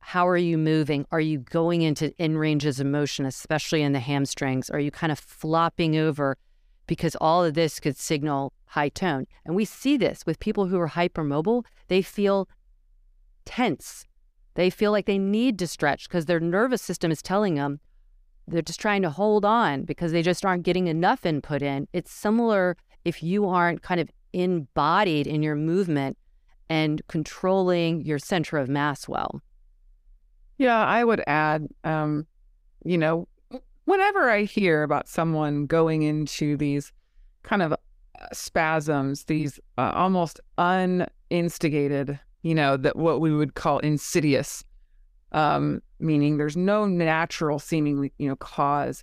[0.00, 1.04] How are you moving?
[1.10, 4.70] Are you going into in ranges of motion, especially in the hamstrings?
[4.70, 6.36] Are you kind of flopping over?
[6.86, 9.26] Because all of this could signal high tone.
[9.44, 11.64] And we see this with people who are hypermobile.
[11.88, 12.48] They feel
[13.44, 14.06] tense.
[14.54, 17.80] They feel like they need to stretch because their nervous system is telling them
[18.48, 21.88] they're just trying to hold on because they just aren't getting enough input in.
[21.92, 26.16] It's similar if you aren't kind of embodied in your movement
[26.68, 29.42] and controlling your center of mass well.
[30.58, 32.26] Yeah, I would add, um,
[32.84, 33.28] you know,
[33.86, 36.92] whenever I hear about someone going into these
[37.42, 37.76] kind of uh,
[38.32, 44.62] spasms, these uh, almost uninstigated, you know, that what we would call insidious,
[45.32, 49.02] um, meaning there's no natural seemingly, you know, cause.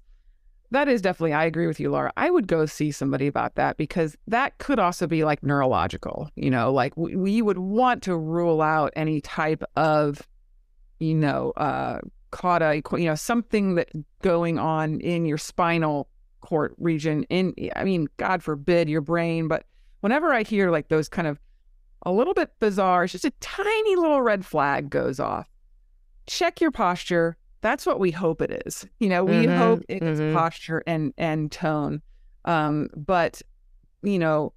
[0.72, 2.12] That is definitely, I agree with you, Laura.
[2.18, 6.50] I would go see somebody about that because that could also be like neurological, you
[6.50, 10.28] know, like we, we would want to rule out any type of,
[11.00, 12.00] you know, uh,
[12.34, 13.90] cauda, you know, something that
[14.22, 16.10] going on in your spinal
[16.42, 17.24] cord region.
[17.30, 19.66] In, I mean, God forbid your brain, but
[20.02, 21.40] whenever I hear like those kind of
[22.06, 25.48] a little bit bizarre, it's just a tiny little red flag goes off.
[26.26, 27.38] Check your posture.
[27.62, 28.86] That's what we hope it is.
[29.00, 30.36] You know, we mm-hmm, hope it's mm-hmm.
[30.36, 32.02] posture and and tone.
[32.46, 33.42] Um, but
[34.02, 34.54] you know,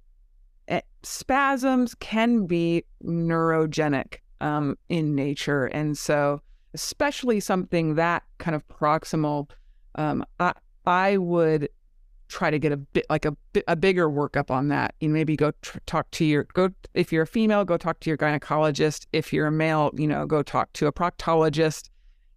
[1.03, 6.41] spasms can be neurogenic um, in nature, and so
[6.77, 9.49] especially something that kind of proximal,
[9.95, 10.53] um, I,
[10.85, 11.69] I would
[12.27, 13.35] try to get a bit like a,
[13.67, 14.93] a bigger workup on that.
[14.99, 17.99] You know, maybe go tr- talk to your go if you're a female, go talk
[18.01, 19.07] to your gynecologist.
[19.11, 21.89] If you're a male, you know, go talk to a proctologist.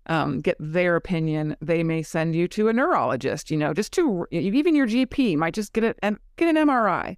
[0.07, 1.57] Um, get their opinion.
[1.61, 3.51] They may send you to a neurologist.
[3.51, 7.17] You know, just to even your GP might just get it and get an MRI.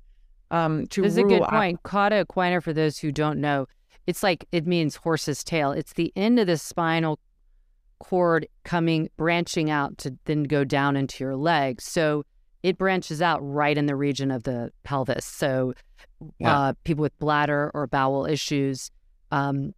[0.50, 1.78] Um, to this is a good point.
[1.86, 1.90] Out.
[1.90, 3.66] Cauda equina, for those who don't know,
[4.06, 5.72] it's like it means horse's tail.
[5.72, 7.18] It's the end of the spinal
[7.98, 11.80] cord coming branching out to then go down into your leg.
[11.80, 12.24] So
[12.62, 15.24] it branches out right in the region of the pelvis.
[15.24, 15.74] So
[16.38, 16.58] yeah.
[16.58, 18.90] uh, people with bladder or bowel issues,
[19.30, 19.72] um,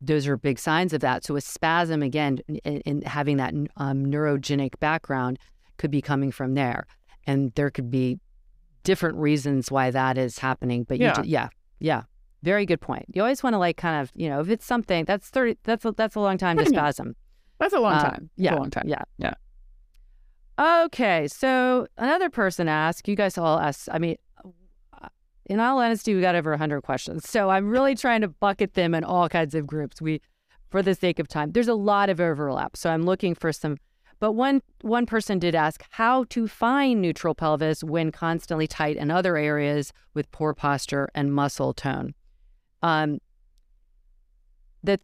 [0.00, 1.24] those are big signs of that.
[1.24, 5.38] So a spasm again, in, in having that um, neurogenic background,
[5.78, 6.86] could be coming from there,
[7.26, 8.18] and there could be
[8.84, 10.84] different reasons why that is happening.
[10.84, 11.48] But yeah, yeah,
[11.80, 12.02] yeah.
[12.42, 13.06] Very good point.
[13.12, 15.84] You always want to like kind of, you know, if it's something that's 30, that's
[15.84, 17.14] a, that's a long time to spasm.
[17.58, 18.30] That's a long uh, time.
[18.36, 18.54] yeah.
[18.54, 18.84] a long time.
[18.86, 19.02] Yeah.
[19.18, 19.34] Yeah.
[20.58, 21.28] Okay.
[21.28, 24.16] So another person asked, you guys all asked, I mean,
[25.46, 27.28] in all honesty, we got over 100 questions.
[27.28, 30.00] So I'm really trying to bucket them in all kinds of groups.
[30.00, 30.20] We,
[30.70, 32.76] for the sake of time, there's a lot of overlap.
[32.76, 33.76] So I'm looking for some,
[34.18, 39.10] But one one person did ask how to find neutral pelvis when constantly tight in
[39.10, 42.14] other areas with poor posture and muscle tone.
[42.82, 43.20] Um,
[44.82, 45.00] that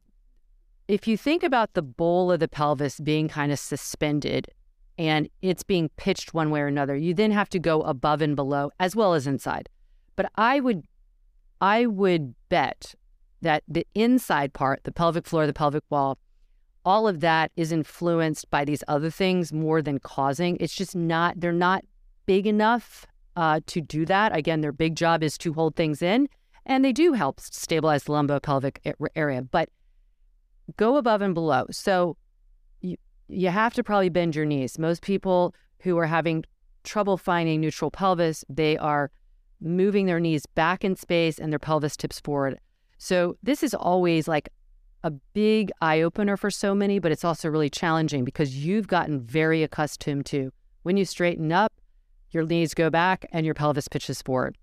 [0.89, 4.49] if you think about the bowl of the pelvis being kind of suspended
[4.97, 8.35] and it's being pitched one way or another, you then have to go above and
[8.35, 9.69] below as well as inside.
[10.17, 10.85] But I would
[11.61, 12.95] I would bet
[13.43, 16.19] that the inside part, the pelvic floor, the pelvic wall,
[16.85, 20.57] all of that is influenced by these other things more than causing.
[20.59, 21.85] It's just not, they're not
[22.27, 23.07] big enough
[23.37, 24.37] uh, to do that.
[24.37, 26.29] Again, their big job is to hold things in,
[26.69, 29.71] and they do help stabilize the lumbopelvic area, but
[30.77, 31.67] go above and below.
[31.71, 32.17] So
[32.83, 32.97] you,
[33.27, 34.79] you have to probably bend your knees.
[34.79, 36.45] Most people who are having
[36.85, 39.11] trouble finding neutral pelvis, they are
[39.61, 42.61] moving their knees back in space and their pelvis tips forward.
[42.99, 44.51] So this is always like
[45.05, 49.21] a big eye opener for so many, but it's also really challenging because you've gotten
[49.21, 50.53] very accustomed to
[50.83, 51.73] when you straighten up,
[52.31, 54.59] your knees go back and your pelvis pitches forward.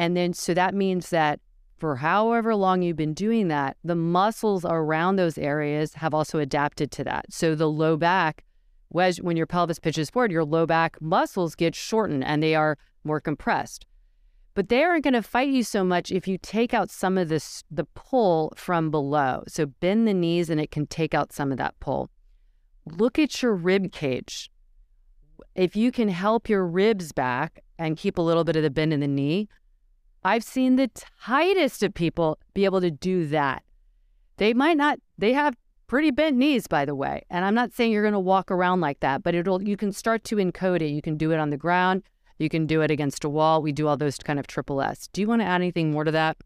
[0.00, 1.40] And then, so that means that
[1.76, 6.90] for however long you've been doing that, the muscles around those areas have also adapted
[6.92, 7.26] to that.
[7.28, 8.42] So the low back,
[8.88, 13.20] when your pelvis pitches forward, your low back muscles get shortened and they are more
[13.20, 13.84] compressed
[14.54, 17.28] but they aren't going to fight you so much if you take out some of
[17.28, 19.44] this the pull from below.
[19.46, 22.10] So bend the knees and it can take out some of that pull.
[22.84, 24.50] Look at your rib cage.
[25.54, 28.92] If you can help your ribs back and keep a little bit of the bend
[28.92, 29.48] in the knee,
[30.22, 30.90] I've seen the
[31.22, 33.62] tightest of people be able to do that.
[34.36, 35.56] They might not they have
[35.86, 37.22] pretty bent knees by the way.
[37.30, 39.92] And I'm not saying you're going to walk around like that, but it'll you can
[39.92, 40.88] start to encode it.
[40.88, 42.02] You can do it on the ground
[42.40, 43.60] you can do it against a wall.
[43.60, 45.08] We do all those kind of triple S.
[45.12, 46.38] Do you want to add anything more to that?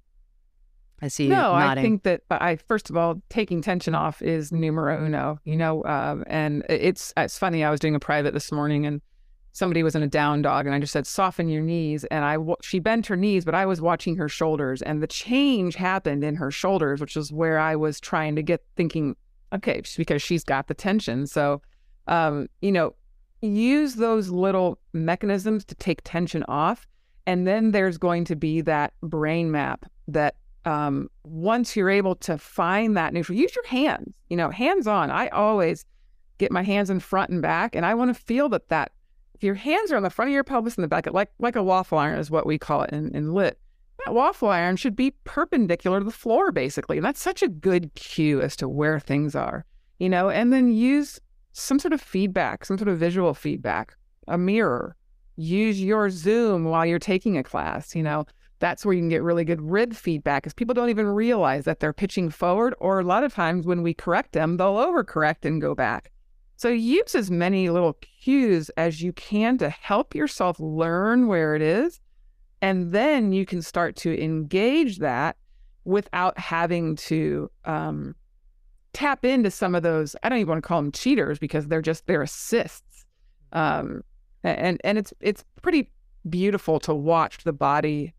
[1.00, 1.28] I see.
[1.28, 5.38] No, I think that I first of all taking tension off is numero uno.
[5.44, 7.62] You know, um, and it's it's funny.
[7.62, 9.02] I was doing a private this morning, and
[9.54, 12.36] somebody was in a down dog, and I just said soften your knees, and I
[12.60, 16.34] she bent her knees, but I was watching her shoulders, and the change happened in
[16.34, 19.16] her shoulders, which is where I was trying to get thinking.
[19.54, 21.62] Okay, because she's got the tension, so
[22.08, 22.94] um, you know,
[23.40, 26.86] use those little mechanisms to take tension off.
[27.26, 30.34] And then there's going to be that brain map that
[30.66, 35.10] um, once you're able to find that neutral, use your hands, you know, hands on.
[35.10, 35.86] I always
[36.38, 38.92] get my hands in front and back, and I want to feel that that
[39.44, 41.62] your hands are on the front of your pelvis and the back, like like a
[41.62, 43.58] waffle iron is what we call it in, in LYT.
[44.04, 46.96] That waffle iron should be perpendicular to the floor, basically.
[46.96, 49.64] And that's such a good cue as to where things are,
[49.98, 51.20] you know, and then use
[51.52, 54.96] some sort of feedback, some sort of visual feedback, a mirror.
[55.36, 57.94] Use your Zoom while you're taking a class.
[57.94, 58.26] You know,
[58.58, 61.80] that's where you can get really good rib feedback because people don't even realize that
[61.80, 65.60] they're pitching forward, or a lot of times when we correct them, they'll overcorrect and
[65.60, 66.10] go back.
[66.56, 71.62] So use as many little cues as you can to help yourself learn where it
[71.62, 72.00] is.
[72.62, 75.36] And then you can start to engage that
[75.84, 78.14] without having to um,
[78.92, 80.16] tap into some of those.
[80.22, 83.04] I don't even want to call them cheaters because they're just they're assists.
[83.52, 84.02] Um,
[84.42, 85.90] and and it's it's pretty
[86.28, 88.13] beautiful to watch the body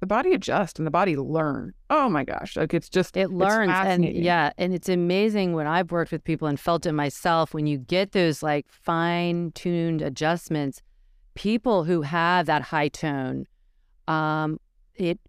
[0.00, 1.74] the body adjusts and the body learn.
[1.90, 2.56] Oh my gosh.
[2.56, 6.48] Like it's just it learns and yeah, and it's amazing when I've worked with people
[6.48, 10.82] and felt it myself when you get those like fine-tuned adjustments,
[11.34, 13.46] people who have that high tone
[14.06, 14.58] um
[14.94, 15.20] it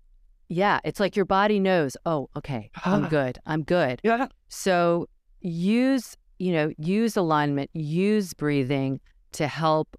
[0.49, 3.37] yeah, it's like your body knows, oh, okay, I'm good.
[3.45, 4.01] I'm good.
[4.03, 4.27] Yeah.
[4.49, 5.07] So
[5.41, 8.99] use, you know, use alignment, use breathing
[9.33, 9.95] to help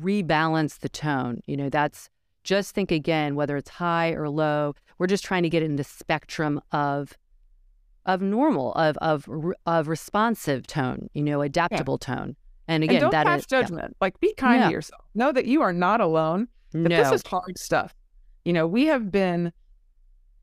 [0.00, 1.40] rebalance the tone.
[1.46, 2.10] You know, that's
[2.44, 5.84] just think again, whether it's high or low, we're just trying to get in the
[5.84, 7.16] spectrum of
[8.06, 9.28] of normal, of of
[9.66, 12.14] of responsive tone, you know, adaptable yeah.
[12.14, 12.36] tone.
[12.68, 13.88] And again, and don't that pass is, judgment.
[13.90, 13.96] Yeah.
[14.00, 14.66] Like be kind yeah.
[14.68, 15.02] to yourself.
[15.14, 16.48] Know that you are not alone.
[16.72, 16.96] That no.
[16.96, 17.94] this is hard stuff.
[18.44, 19.52] You know, we have been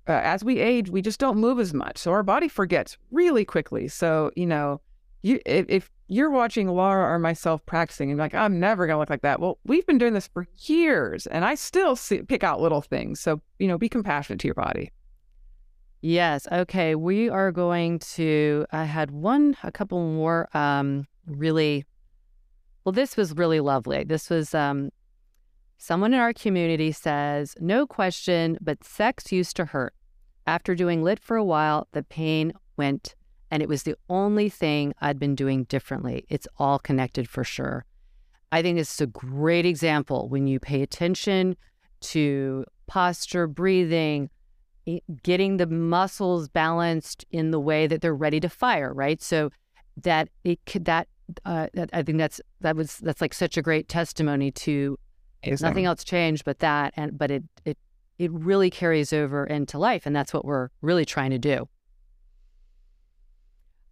[0.08, 1.98] uh, as we age, we just don't move as much.
[1.98, 3.88] So our body forgets really quickly.
[3.88, 4.82] So, you know,
[5.22, 9.00] you if, if you're watching Laura or myself practicing and like, I'm never going to
[9.00, 9.40] look like that.
[9.40, 13.20] Well, we've been doing this for years and I still see, pick out little things.
[13.20, 14.92] So, you know, be compassionate to your body.
[16.02, 16.48] Yes.
[16.52, 16.96] Okay.
[16.96, 21.86] We are going to, I had one, a couple more um, really,
[22.84, 24.04] well, this was really lovely.
[24.04, 24.90] This was um,
[25.84, 29.96] Someone in our community says, no question, but sex used to hurt.
[30.46, 33.16] After doing LYT for a while, the pain went,
[33.52, 36.26] and it was the only thing I'd been doing differently.
[36.30, 37.86] It's all connected for sure.
[38.52, 41.58] I think this is a great example when you pay attention
[42.02, 44.30] to posture, breathing,
[45.22, 49.22] getting the muscles balanced in the way that they're ready to fire, right?
[49.22, 49.52] So
[49.98, 51.08] that it could, that
[51.46, 54.98] uh, I think that's that was that's like such a great testimony to
[55.44, 55.68] Amazing.
[55.68, 57.78] nothing else changed but that, and but it it
[58.18, 61.68] it really carries over into life, and that's what we're really trying to do.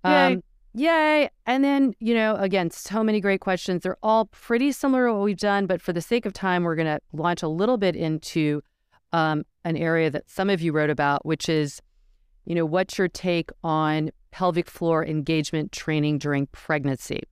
[0.06, 0.34] Yay.
[0.34, 0.43] Um,
[0.74, 1.30] yay!
[1.45, 3.84] And then you know, again, so many great questions.
[3.84, 6.76] They're all pretty similar to what we've done, but for the sake of time, we're
[6.76, 8.62] going to launch a little bit into
[9.12, 11.82] um, an area that some of you wrote about, which is,
[12.45, 17.24] you know, what's your take on pelvic floor engagement training during pregnancy?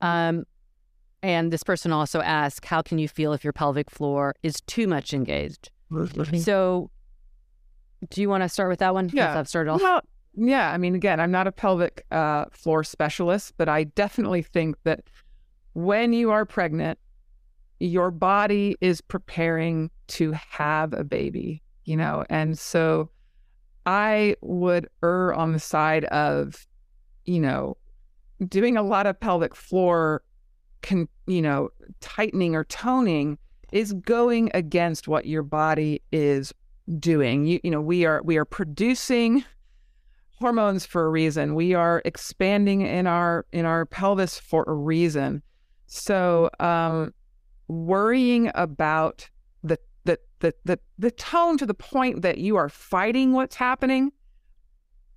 [0.00, 0.44] Um,
[1.22, 4.88] and this person also asked, how can you feel if your pelvic floor is too
[4.88, 5.70] much engaged?
[6.40, 6.90] So,
[8.10, 9.10] do you want to start with that one?
[9.12, 9.38] Yeah.
[9.38, 9.80] I've started off.
[9.80, 10.00] Well,
[10.34, 10.70] yeah.
[10.70, 15.04] I mean, again, I'm not a pelvic uh, floor specialist, but I definitely think that
[15.74, 16.98] when you are pregnant,
[17.80, 23.10] your body is preparing to have a baby, you know, and so
[23.86, 26.66] I would err on the side of,
[27.24, 27.76] you know,
[28.48, 30.22] doing a lot of pelvic floor,
[30.82, 31.70] con, you know,
[32.00, 33.38] tightening or toning
[33.72, 36.52] is going against what your body is
[36.98, 37.46] doing.
[37.46, 39.44] You, you know, we are we are producing
[40.42, 41.54] hormones for a reason.
[41.54, 45.42] We are expanding in our in our pelvis for a reason.
[45.86, 47.14] So, um,
[47.68, 49.30] worrying about
[49.62, 54.10] the the the the the tone to the point that you are fighting what's happening,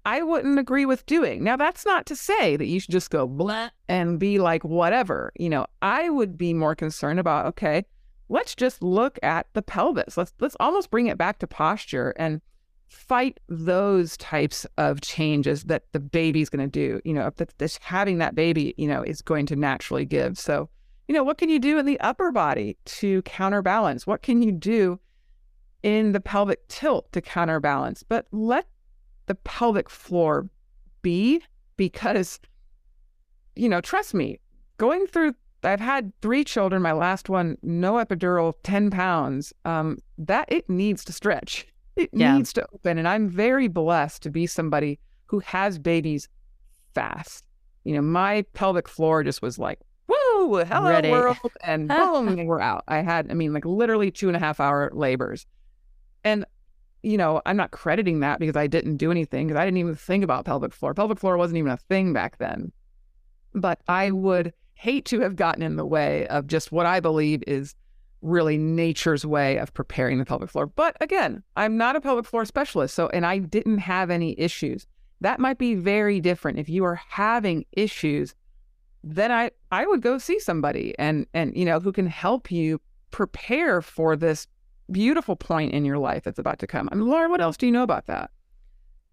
[0.05, 1.43] I wouldn't agree with doing.
[1.43, 5.33] Now, that's not to say that you should just go blah and be like whatever.
[5.39, 7.83] You know, I would be more concerned about okay,
[8.29, 10.17] let's just look at the pelvis.
[10.17, 12.41] Let's let's almost bring it back to posture and
[12.87, 17.01] fight those types of changes that the baby's going to do.
[17.03, 20.37] You know, that this having that baby, you know, is going to naturally give.
[20.37, 20.69] So,
[21.07, 24.07] you know, what can you do in the upper body to counterbalance?
[24.07, 24.99] What can you do
[25.83, 28.03] in the pelvic tilt to counterbalance?
[28.03, 28.67] But let
[29.27, 30.49] the pelvic floor
[31.01, 31.41] be
[31.77, 32.39] because,
[33.55, 34.39] you know, trust me,
[34.77, 35.33] going through
[35.65, 36.81] I've had three children.
[36.81, 39.51] My last one, no epidural, 10 pounds.
[39.65, 41.65] Um, that it needs to stretch.
[41.95, 42.35] It Yeah.
[42.35, 42.97] needs to open.
[42.97, 46.27] And I'm very blessed to be somebody who has babies
[46.93, 47.45] fast.
[47.83, 51.09] You know, my pelvic floor just was like, woo, hello Ready.
[51.09, 51.37] world.
[51.63, 52.83] And boom, we're out.
[52.87, 55.45] I had, I mean, like literally two and a half hour labors.
[56.23, 56.45] And,
[57.03, 59.95] you know, I'm not crediting that because I didn't do anything because I didn't even
[59.95, 60.93] think about pelvic floor.
[60.93, 62.71] Pelvic floor wasn't even a thing back then.
[63.53, 67.43] But I would hate to have gotten in the way of just what I believe
[67.47, 67.75] is
[68.25, 70.65] really nature's way of preparing the pelvic floor.
[70.65, 74.87] But again, I'm not a pelvic floor specialist, so and I didn't have any issues.
[75.21, 78.35] That might be very different if you are having issues.
[79.03, 82.81] Then I I would go see somebody and and you know who can help you
[83.11, 84.47] prepare for this
[84.91, 86.89] beautiful point in your life that's about to come.
[86.91, 88.31] I mean, Laura, what else do you know about that?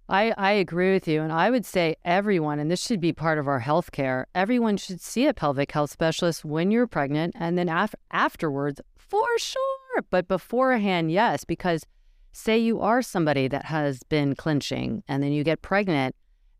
[0.08, 1.22] I, I agree with you.
[1.22, 4.76] And I would say everyone, and this should be part of our health care, everyone
[4.76, 8.80] should see a pelvic health specialist when you're pregnant and then af- afterwards,
[9.12, 10.02] for sure.
[10.08, 11.84] But beforehand, yes, because
[12.32, 16.16] say you are somebody that has been clinching and then you get pregnant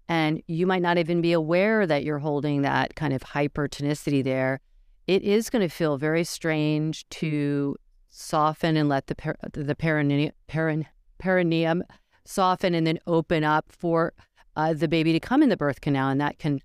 [0.06, 4.60] and you might not even be aware that you're holding that kind of hypertonicity there.
[5.06, 7.74] It is going to feel very strange to
[8.10, 10.86] soften and let the per- the perineum, perin-
[11.18, 11.82] perineum
[12.26, 14.12] soften and then open up for
[14.56, 16.10] uh, the baby to come in the birth canal.
[16.10, 16.60] And that can,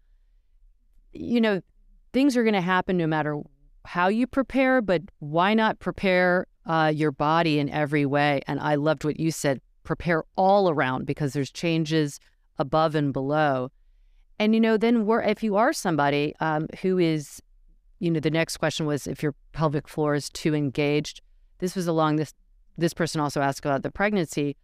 [1.13, 1.61] you know,
[2.11, 3.41] things are going to happen no matter
[3.87, 8.41] how you prepare, but why not prepare uh, your body in every way?
[8.45, 12.19] And I loved what you said prepare all around because there's changes
[12.59, 13.71] above and below.
[14.37, 17.41] And, you know, then we're, if you are somebody um, who is,
[17.99, 21.21] you know, the next question was if your pelvic floor is too engaged.
[21.59, 22.33] This was along this,
[22.77, 24.57] this person also asked about the pregnancy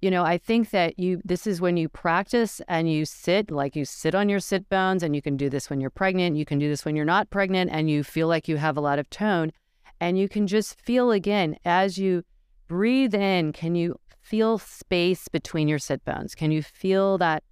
[0.00, 3.76] you know, I think that you this is when you practice and you sit like
[3.76, 6.46] you sit on your sit bones and you can do this when you're pregnant, you
[6.46, 8.98] can do this when you're not pregnant and you feel like you have a lot
[8.98, 9.52] of tone
[10.00, 12.22] and you can just feel again as you
[12.66, 16.34] breathe in, can you feel space between your sit bones?
[16.34, 17.42] Can you feel that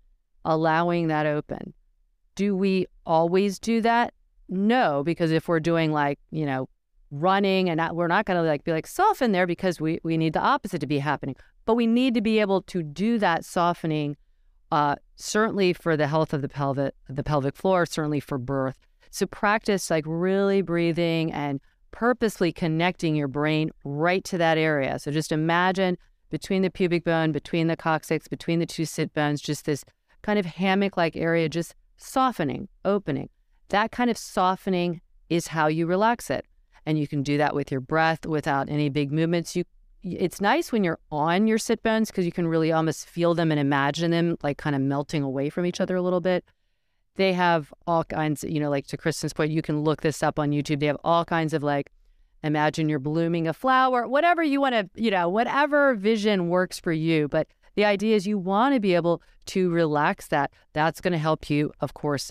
[0.45, 1.75] allowing that open?
[2.35, 4.15] Do we always do that?
[4.49, 6.69] No, because if we're doing like, you know,
[7.11, 10.17] running and not, we're not going to like be like soften there because we we
[10.17, 11.37] need the opposite to be happening
[11.69, 14.17] but we need to be able to do that softening
[14.73, 18.79] uh, certainly for the health of the pelvic the pelvic floor certainly for birth.
[19.11, 21.61] So practice like really breathing and
[21.91, 24.99] purposely connecting your brain right to that area.
[24.99, 25.99] So just imagine
[26.31, 29.85] between the pubic bone between the coccyx between the two sit bones just this
[30.23, 33.29] kind of hammock like area just softening opening.
[33.69, 36.47] That kind of softening is how you relax it.
[36.87, 39.55] And you can do that with your breath without any big movements.
[39.55, 39.65] You
[40.19, 43.51] it's nice when you're on your sit bones because you can really almost feel them
[43.51, 46.45] and imagine them like kind of melting away from each other a little bit.
[47.19, 50.39] they have all kinds, you know, like to Kristen's point, you can look this up
[50.39, 50.81] on YouTube.
[50.81, 51.91] They have all kinds of like,
[52.45, 56.93] imagine you're blooming a flower, whatever you want to, you know, whatever vision works for
[56.93, 57.27] you.
[57.29, 60.53] But the idea is you want to be able to relax that.
[60.73, 62.31] That's going to help you, of course,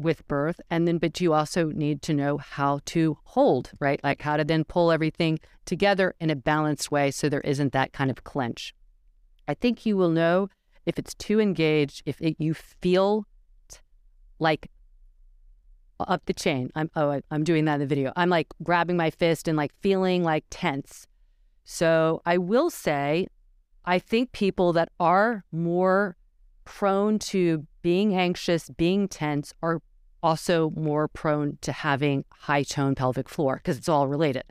[0.00, 0.60] with birth.
[0.70, 4.00] And then, but you also need to know how to hold, right?
[4.02, 7.92] Like how to then pull everything together in a balanced way so there isn't that
[7.92, 8.74] kind of clench.
[9.46, 10.48] I think you will know
[10.86, 13.26] if it's too engaged, if it, you feel
[14.38, 14.70] like
[15.98, 16.70] up the chain.
[16.74, 18.12] I'm oh I'm doing that in the video.
[18.16, 21.06] I'm like grabbing my fist and like feeling like tense.
[21.64, 23.26] So I will say,
[23.84, 26.16] I think people that are more
[26.64, 29.82] prone to being anxious, being tense, are
[30.22, 34.44] also more prone to having high tone pelvic floor because it's all related.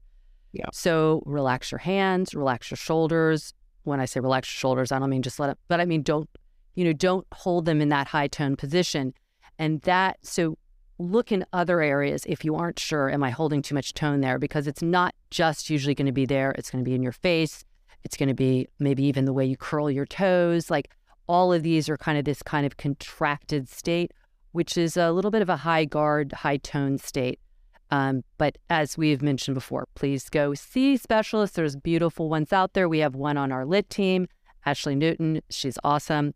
[0.51, 0.65] Yeah.
[0.74, 3.53] So relax your hands, relax your shoulders.
[3.84, 6.01] When I say relax your shoulders, I don't mean just let it, but I mean
[6.01, 6.30] don't,
[6.76, 9.13] you know, don't hold them in that high tone position.
[9.57, 10.57] And that, so
[10.97, 14.38] look in other areas if you aren't sure, am I holding too much tone there?
[14.38, 17.11] Because it's not just usually going to be there, it's going to be in your
[17.11, 17.63] face.
[18.03, 20.70] It's going to be maybe even the way you curl your toes.
[20.70, 20.91] Like
[21.28, 24.11] all of these are kind of this kind of contracted state,
[24.52, 27.39] which is a little bit of a high guard, high tone state.
[27.91, 31.56] Um, but as we've mentioned before, please go see specialists.
[31.56, 32.88] There's beautiful ones out there.
[32.88, 34.28] We have one on our LYT team,
[34.66, 35.41] Ashley Newton.
[35.50, 36.34] She's awesome.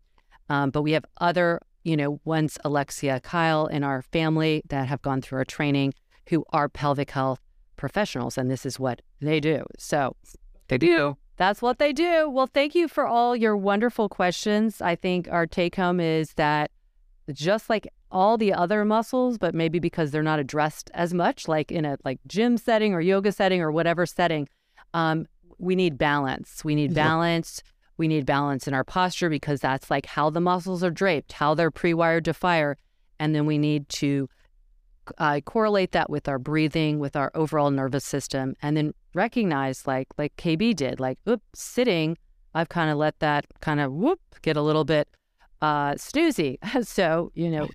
[0.48, 5.02] Um, but we have other you know, once Alexia Kyle in our family that have
[5.02, 5.94] gone through our training
[6.30, 7.40] who are pelvic health
[7.76, 9.62] professionals, and this is what they do.
[9.78, 10.16] So
[10.68, 11.16] they do.
[11.36, 12.30] That's what they do.
[12.30, 14.80] Well, thank you for all your wonderful questions.
[14.80, 16.70] I think our take home is that
[17.32, 21.70] just like all the other muscles, but maybe because they're not addressed as much, like
[21.70, 24.48] in a like gym setting or yoga setting or whatever setting,
[24.94, 25.26] um,
[25.58, 26.64] we need balance.
[26.64, 27.62] We need balance.
[27.96, 31.54] We need balance in our posture because that's like how the muscles are draped, how
[31.54, 32.76] they're pre wired to fire.
[33.18, 34.28] And then we need to
[35.18, 40.08] uh, correlate that with our breathing, with our overall nervous system, and then recognize, like
[40.16, 42.16] like KB did, like, oops, sitting,
[42.54, 45.08] I've kind of let that kind of whoop get a little bit
[45.60, 46.58] uh, snoozy.
[46.86, 47.68] so you know,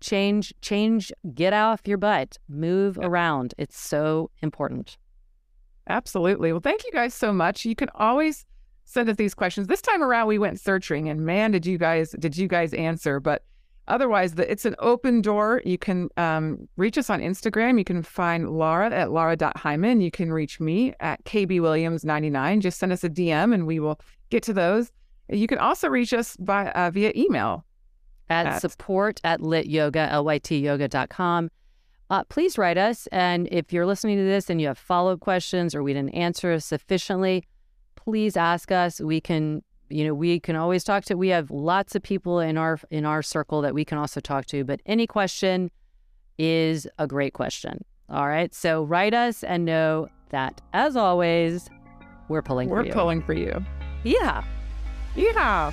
[0.00, 3.54] change, change, get off your butt, move around.
[3.58, 4.96] It's so important.
[5.88, 6.52] Absolutely.
[6.52, 7.64] Well, thank you guys so much.
[7.64, 8.46] You can always
[8.84, 9.66] send us these questions.
[9.66, 13.20] This time around, we went searching, and man, did you guys did you guys answer?
[13.20, 13.42] But
[13.88, 15.62] otherwise, the, it's an open door.
[15.64, 17.78] You can um, reach us on Instagram.
[17.78, 20.00] You can find Laura at laura.hyman.
[20.00, 22.60] You can reach me at kbwilliams99.
[22.60, 24.90] Just send us a DM, and we will get to those.
[25.28, 27.64] You can also reach us by uh, via email
[28.30, 31.50] at, at support at lityoga, L-Y-T yoga.com.
[32.08, 33.06] Uh, please write us.
[33.12, 36.14] And if you're listening to this and you have follow up questions or we didn't
[36.14, 37.44] answer sufficiently,
[37.94, 39.00] please ask us.
[39.00, 41.14] We can, you know, we can always talk to.
[41.14, 44.46] We have lots of people in our in our circle that we can also talk
[44.46, 44.64] to.
[44.64, 45.70] But any question
[46.38, 47.84] is a great question.
[48.08, 48.52] All right.
[48.52, 51.68] So write us and know that as always,
[52.28, 52.92] we're pulling we're for you.
[52.92, 53.64] pulling for you.
[54.02, 54.42] Yeah.
[55.14, 55.72] Yeah.